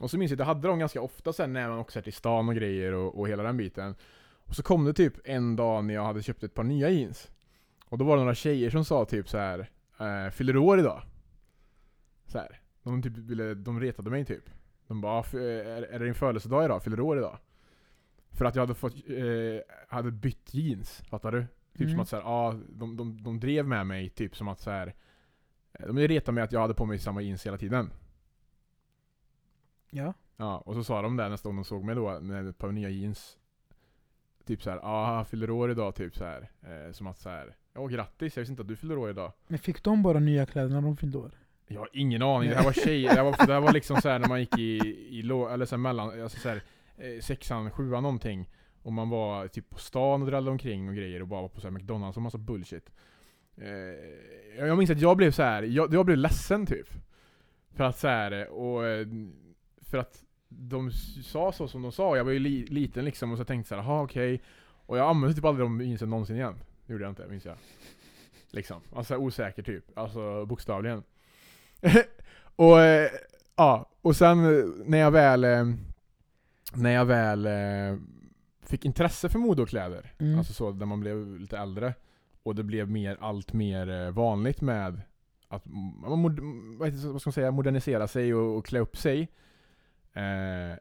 [0.01, 2.13] Och så minns jag att jag hade dem ganska ofta sen när man åkte till
[2.13, 3.95] stan och grejer och, och hela den biten.
[4.47, 7.31] Och så kom det typ en dag när jag hade köpt ett par nya jeans.
[7.85, 9.69] Och då var det några tjejer som sa typ så här
[9.99, 11.01] eh, Fyller du år idag?
[12.25, 12.61] Så här.
[12.83, 14.49] De typ ville, de retade mig typ.
[14.87, 16.83] De bara, eh, är, är det din födelsedag idag?
[16.83, 17.37] Fyller du år idag?
[18.37, 21.41] För att jag hade fått, eh, hade bytt jeans, fattar du?
[21.73, 21.99] Typ som Mm.
[21.99, 24.93] att så här, ah, de, de, de drev med mig, typ som att så här.
[25.73, 27.89] eh, De retade mig att jag hade på mig samma jeans hela tiden.
[29.91, 30.13] Ja.
[30.37, 32.71] Ja, och så sa de där nästa gång de såg mig då med ett par
[32.71, 33.37] nya jeans.
[34.45, 36.49] Typ såhär, han fyller år idag typ så här.
[36.61, 39.33] Eh, som att såhär, ja grattis jag visste inte att du fyller år idag.
[39.47, 41.31] Men fick de bara nya kläder när de fyllde år?
[41.67, 44.01] Jag har ingen aning, det här var tjejer, det här var, det här var liksom
[44.01, 44.77] såhär när man gick i,
[45.19, 46.61] i lå, eller såhär mellan, alltså såhär,
[46.97, 48.49] eh, sexan, sjuan någonting.
[48.81, 51.61] Och man var typ på stan och drallade omkring och grejer och bara var på
[51.61, 52.91] såhär McDonalds och massa bullshit.
[53.57, 56.87] Eh, jag minns att jag blev så här, jag, jag blev ledsen typ.
[57.75, 59.07] För att så här, och eh,
[59.81, 60.91] för att de
[61.23, 63.83] sa så som de sa, jag var ju li, liten liksom och så tänkte jag
[63.83, 64.41] såhär, jaha okej.
[64.85, 66.55] Och jag använde typ aldrig de jeansen någonsin igen.
[66.85, 67.57] Det gjorde jag inte, minns jag.
[68.51, 68.81] Liksom.
[68.95, 69.97] Alltså osäker typ.
[69.97, 71.03] Alltså bokstavligen.
[72.55, 73.09] och eh,
[73.55, 75.65] ja, och sen eh, när jag väl eh,
[76.73, 77.99] när jag väl eh,
[78.61, 80.37] fick intresse för mode och kläder, Mm.
[80.37, 81.93] alltså så när man blev lite äldre
[82.43, 85.01] och det blev mer, allt mer eh, vanligt med
[85.47, 86.39] att man, mod,
[86.79, 89.21] vad ska man säga, modernisera sig och, och klä upp sig.
[90.13, 90.77] Eh,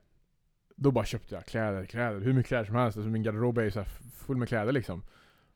[0.77, 2.99] då bara köpte jag kläder, kläder, hur mycket kläder som helst.
[2.99, 3.85] Alltså min garderob är ju så
[4.15, 5.03] full med kläder liksom.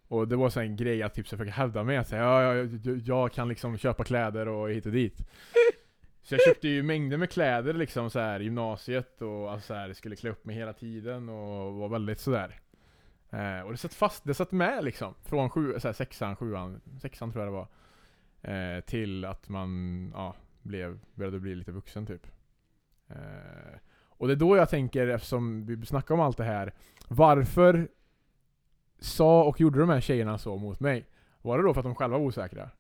[0.09, 2.43] Och det var så en grej att typ så försöka hävda mig, att säga, ja,
[2.43, 2.55] ja,
[2.85, 5.19] jag, jag kan liksom köpa kläder och hit och dit.
[6.23, 9.75] Så jag köpte ju mängder med kläder liksom så här i gymnasiet och alltså så
[9.75, 12.61] här, skulle klä upp mig hela tiden och var väldigt sådär.
[13.31, 15.15] Eh, och det satt fast, det satt med liksom.
[15.25, 17.69] Från sju, så här, sexan, sjuan, sexan tror jag det var.
[18.43, 22.27] Eh, till att man ja, blev, började bli lite vuxen typ.
[23.09, 26.75] Eh, och det är då jag tänker, eftersom vi snackar om allt det här,
[27.09, 27.89] varför
[28.99, 31.07] sa och gjorde de här tjejerna så mot mig?
[31.43, 32.71] Var det då för att de själva var osäkra?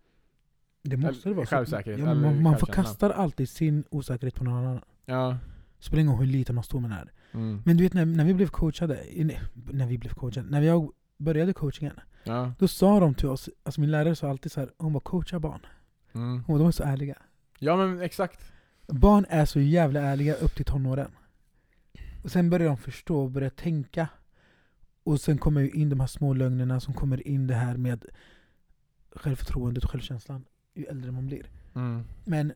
[0.83, 1.47] Det måste det vara.
[1.47, 1.51] så.
[1.51, 4.81] självsäkerhet, Ja, eller man, man förkastar alltid sin osäkerhet på någon annan.
[5.07, 5.39] Ja.
[5.79, 7.13] Spelar ingen roll hur liten man står med här.
[7.33, 7.63] Mm.
[7.65, 9.01] Men du vet när, när vi blev coachade,
[9.73, 12.53] när vi blev coachade, när jag började coachingen, Ja.
[12.59, 15.41] då sa de till oss, alltså min lärare sa alltid så här, hon bara coacha
[15.41, 15.61] barn.
[16.13, 16.45] Mm.
[16.49, 17.15] Och de är så ärliga.
[17.59, 18.53] Ja men exakt.
[18.87, 21.11] Barn är så jävla ärliga upp till tonåren.
[22.23, 24.09] Och sen börjar de förstå och börja tänka.
[25.03, 28.05] Och sen kommer ju in de här små lögnerna som kommer in det här med
[29.13, 30.45] självförtroendet och självkänslan
[30.75, 31.47] ju äldre man blir.
[31.75, 32.05] Mm.
[32.25, 32.53] Men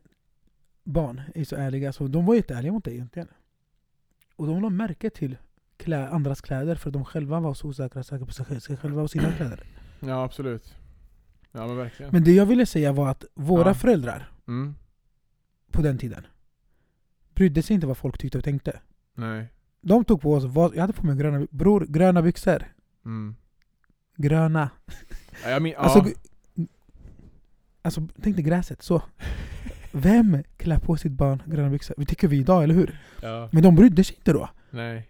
[0.84, 3.28] barn är så ärliga, så de var jätteärliga mot dig egentligen.
[4.36, 5.36] Och de la märke till
[5.76, 9.02] klä, andras kläder för de själva var så osäkra säkra på sig, själv- sig själva
[9.02, 9.62] och sina kläder.
[10.00, 10.74] Ja absolut.
[11.52, 12.12] Ja men verkligen.
[12.12, 13.74] Men det jag ville säga var att våra Ja.
[13.74, 14.74] föräldrar Mm.
[15.70, 16.26] på den tiden
[17.34, 18.80] brydde sig inte vad folk tyckte och tänkte.
[19.14, 19.46] Nej.
[19.80, 22.64] De tog på oss, vad, jag hade på mig gröna, bror, gröna byxor.
[23.04, 23.36] Mm.
[24.16, 24.70] Gröna.
[25.46, 26.04] Ja, min, Alltså, ja.
[26.04, 26.14] g-
[27.84, 29.02] alltså tänk dig gräset, så.
[29.92, 31.94] Vem klär på sitt barn gröna byxor?
[31.98, 32.98] Vi tycker vi idag, eller hur?
[33.22, 33.48] ja.
[33.52, 34.48] Men de brydde sig inte då.
[34.70, 35.08] Nej.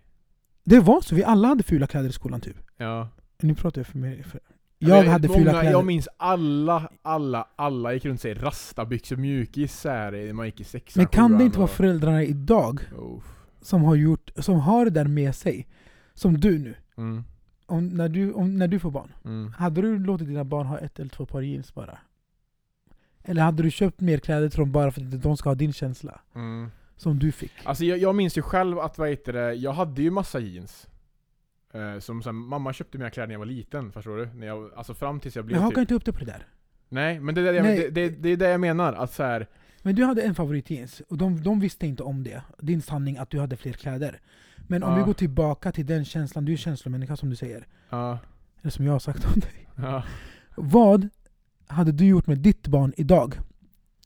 [0.64, 2.56] Det var så, vi alla hade fula kläder i skolan typ.
[2.76, 3.08] Ja.
[3.42, 4.22] Nu pratar jag för mig.
[4.22, 4.40] För
[4.78, 5.70] jag Men hade många, fula kläder.
[5.70, 10.64] Jag minns alla, alla, alla gick runt sig rastabyxor, mjukis så här, man gick i
[10.64, 13.24] sexan, Men kan det inte vara och- föräldrarna idag Uff.
[13.62, 15.66] som har gjort, som har det där med sig?
[16.14, 16.74] Som du nu.
[16.96, 17.24] Mm.
[17.66, 19.12] Om, när, du, om, när du får barn.
[19.24, 19.52] Mm.
[19.52, 21.98] Hade du låtit dina barn ha ett eller två par jeans bara?
[23.24, 25.72] Eller hade du köpt mer kläder till dem bara för att de ska ha din
[25.72, 26.20] känsla?
[26.34, 26.70] Mm.
[26.96, 27.52] Som du fick?
[27.64, 30.86] Alltså jag, jag minns ju själv att, vad heter det, jag hade ju massa jeans.
[31.74, 34.26] Eh, som här, mamma köpte mina kläder när jag var liten, förstår du?
[34.34, 36.24] När jag, alltså fram tills jag blev Jag hakar typ, inte upp det på det
[36.24, 36.46] där.
[36.88, 39.22] Nej, men det är det, jag, det, det, det är det jag menar, att så
[39.22, 39.46] här,
[39.82, 42.42] Men du hade en favoritjeans, och de, de visste inte om det.
[42.58, 44.20] Din sanning att du hade fler kläder.
[44.68, 44.98] Men om Ja.
[44.98, 47.66] vi går tillbaka till den känslan, du är känslomänniska som du säger.
[47.90, 48.18] ja,
[48.62, 49.68] Eller som jag har sagt om dig.
[49.76, 50.02] ja,
[50.56, 51.08] Vad
[51.74, 53.34] hade du gjort med ditt barn idag?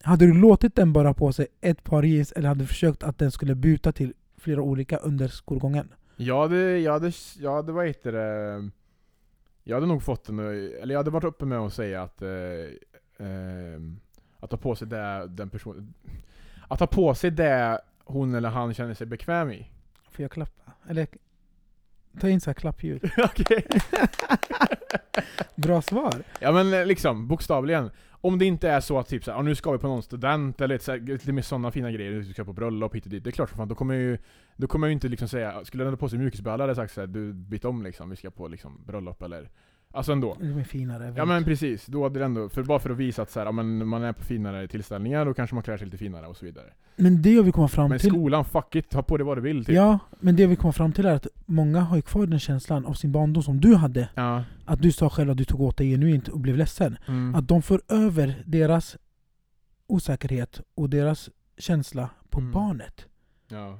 [0.02, 3.18] Hade du låtit den bara på sig ett par jeans eller hade du försökt att
[3.18, 5.88] den skulle byta till flera olika under skolgången?
[6.16, 8.70] Jag hade, jag hade, jag hade vad heter det,
[9.64, 12.30] Jag hade nog fått den, eller jag hade varit uppe med att säga att eh,
[13.26, 13.80] eh,
[14.38, 15.94] Att ha på sig det den personen
[16.68, 19.70] Att ha på sig det hon eller han känner sig bekväm i.
[20.10, 20.72] Får jag klappa?
[20.88, 21.06] Eller
[22.20, 23.10] ta in så här klappljud.
[23.18, 23.66] Okej.
[25.55, 26.14] Bra svar.
[26.41, 27.91] Ja men eh, liksom, bokstavligen.
[28.20, 30.03] Om det inte är så att typ så här, ah, nu ska vi på någon
[30.03, 33.11] student eller så här, lite mer sådana fina grejer, du ska på bröllop hit och
[33.11, 33.24] dit.
[33.24, 34.18] Det är klart för fan, då kommer jag ju
[34.57, 36.70] Då kommer jag ju inte liksom säga, ah, skulle den ha på sig mjukisbrallor hade
[36.70, 39.51] jag sagt såhär, du byt om liksom, vi ska på liksom bröllop eller
[39.91, 40.36] Alltså ändå.
[40.41, 41.14] De är finare.
[41.16, 43.47] Ja men precis, då hade det ändå, för bara för att visa att så här,
[43.47, 46.36] ja, men man är på finare tillställningar, då kanske man klär sig lite finare och
[46.36, 46.66] så vidare.
[46.97, 48.11] men det jag vill komma fram Men till...
[48.11, 49.74] skolan, fuck it, ta på dig vad du vill typ.
[49.74, 52.39] Ja, men det jag vill komma fram till är att många har ju kvar den
[52.39, 54.09] känslan av sin barndom som du hade.
[54.14, 54.45] Ja.
[54.64, 56.99] Att du sa själv att du tog åt dig genuint och blev ledsen.
[57.09, 57.34] Mm.
[57.34, 58.97] Att de för över deras
[59.86, 62.53] osäkerhet och deras känsla på Mm.
[62.53, 63.07] barnet.
[63.49, 63.78] Ja.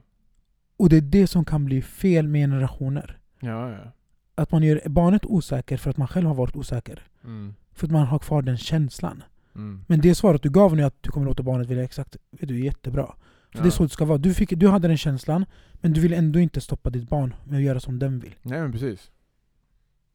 [0.77, 3.19] Och det är det som kan bli fel med generationer.
[3.41, 3.93] Ja, ja.
[4.39, 7.03] Att man gör barnet osäker för att man själv har varit osäker.
[7.24, 7.55] Mm.
[7.72, 9.22] För att man har kvar den känslan.
[9.55, 9.84] Mm.
[9.89, 12.55] Men det svaret du gav nu att du kommer låta barnet vilja exakt, vet du,
[12.55, 13.07] är jättebra.
[13.07, 13.62] För Ja.
[13.62, 14.18] det är så det ska vara.
[14.18, 17.57] Du, fick, du hade den känslan, men du vill ändå inte stoppa ditt barn med
[17.57, 18.34] att göra som den vill.
[18.43, 19.11] Nej men precis.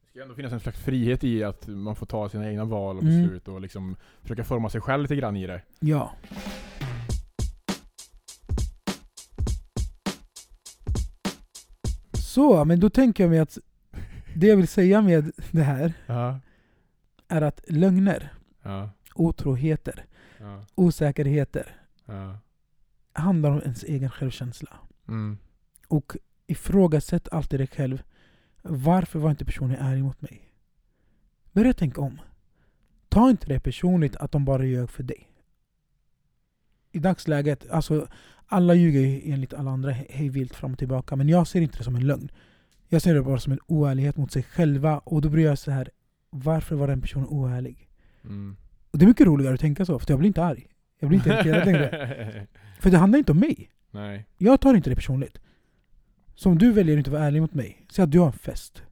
[0.02, 2.98] Det ska ändå finnas en slags frihet i att man får ta sina egna val
[2.98, 3.22] och Mm.
[3.22, 5.62] beslut och liksom försöka forma sig själv lite grann i det.
[5.80, 6.12] Ja.
[12.14, 13.58] Så, men då tänker jag mig att
[14.36, 16.40] det jag vill säga med det här Ja.
[17.28, 18.90] är att lögner, Ja.
[19.16, 20.06] otroheter,
[20.40, 20.66] Ja.
[20.76, 21.76] osäkerheter
[23.14, 24.70] handlar om ens egen självkänsla.
[25.08, 25.38] Mm.
[25.88, 26.16] Och
[26.48, 28.04] ifrågasätt alltid dig själv.
[28.62, 30.50] Varför var inte personen ärlig mot mig?
[31.52, 32.22] Börja tänka om.
[33.10, 35.30] Ta inte det personligt att de bara ljög för dig.
[36.92, 38.08] I dagsläget, alltså
[38.46, 41.16] alla ljuger ju enligt alla andra he- hej vilt fram och tillbaka.
[41.16, 42.30] Men jag ser inte det som en lögn.
[42.94, 44.98] Jag ser det bara som en oärlighet mot sig själva.
[44.98, 45.90] Och då blir jag så här.
[46.30, 47.90] Varför var den personen oärlig?
[48.24, 48.56] Mm.
[48.92, 50.68] Och det är mycket roligare att tänka så, för jag blir inte arg.
[51.00, 52.48] Jag blir inte irriterad längre.
[52.80, 53.70] För det handlar inte om mig.
[53.92, 54.26] Nej.
[54.38, 55.40] Jag tar inte det personligt.
[56.36, 58.34] Så om du väljer att inte vara ärlig mot mig, säg att du har en
[58.34, 58.84] fest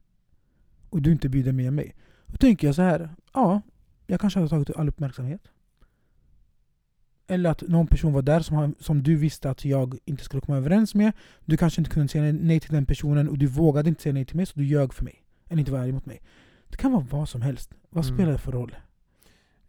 [0.90, 1.94] och du inte bjuder med mig.
[2.26, 3.62] Då tänker jag så här, ja,
[4.06, 5.42] jag kanske hade tagit all uppmärksamhet.
[7.32, 10.58] Eller att någon person var där som, som du visste att jag inte skulle komma
[10.58, 11.12] överens med.
[11.44, 14.24] Du kanske inte kunde säga nej till den personen och du vågade inte säga nej
[14.24, 15.24] till mig så du ljög för mig.
[15.48, 16.20] Eller inte var ärlig mot mig.
[16.68, 17.70] Det kan vara vad som helst.
[17.90, 18.16] Vad Mm.
[18.16, 18.76] spelar det för roll?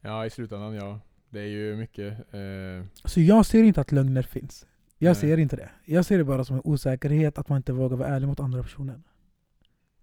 [0.02, 1.00] Ja, i slutändan ja.
[1.30, 2.14] Det är ju mycket...
[2.34, 4.66] Eh, Så jag ser inte att lögner finns.
[4.98, 5.16] Jag Nej.
[5.16, 5.70] ser inte det.
[5.86, 8.64] Jag ser det bara som en osäkerhet att man inte vågar vara ärlig mot andra
[8.64, 9.04] personen.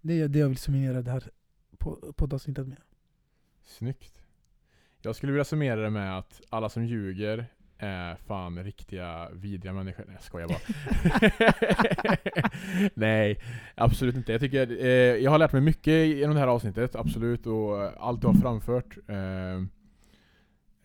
[0.01, 1.23] Det är det jag vill summera det här
[1.79, 2.77] po- poddavsnittet med.
[3.63, 4.20] snyggt.
[5.01, 7.45] Jag skulle vilja summera det med att alla som ljuger
[7.77, 10.03] är fan riktiga vidriga människor.
[10.07, 10.59] Nej jag skojar bara.
[12.93, 13.39] Nej,
[13.75, 14.31] absolut inte.
[14.31, 14.87] Jag tycker, eh,
[15.23, 17.47] jag har lärt mig mycket genom det här avsnittet, absolut.
[17.47, 19.55] Och allt du har framfört eh,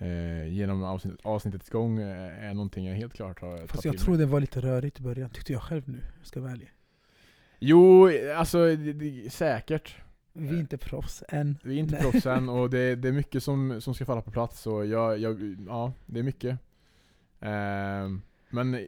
[0.08, 3.96] eh, genom avsnitt, avsnittets gång eh, är någonting jag helt klart har tagit Fast jag
[3.96, 6.00] till tror det var lite rörigt i början, tyckte jag själv nu.
[6.18, 6.72] Jag ska vara ärlig.
[7.58, 9.96] Jo, alltså det, det, säkert.
[10.38, 11.58] Vi är inte proffs än.
[11.62, 12.02] Vi är inte Nej.
[12.02, 14.66] proffs än och det, det är mycket som, som ska falla på plats.
[14.66, 16.58] Och jag, jag, ja, det är mycket.
[17.40, 18.86] Ehm, men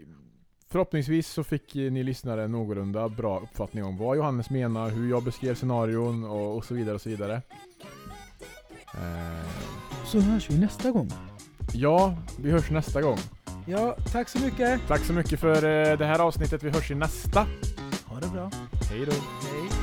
[0.68, 5.24] förhoppningsvis så fick ni lyssnare en någorlunda bra uppfattning om vad Johannes menar, hur jag
[5.24, 6.94] beskrev scenarion och, och så vidare.
[6.94, 7.42] och så vidare.
[8.94, 9.44] Ehm,
[10.06, 11.08] Så hörs vi nästa gång.
[11.72, 13.18] ja, vi hörs nästa gång.
[13.66, 14.80] Ja, tack så mycket.
[14.88, 16.62] Tack så mycket för eh, det här avsnittet.
[16.62, 17.46] Vi hörs i nästa.
[18.06, 18.50] Ha det bra.
[18.90, 19.12] Hej då.
[19.12, 19.77] Hej.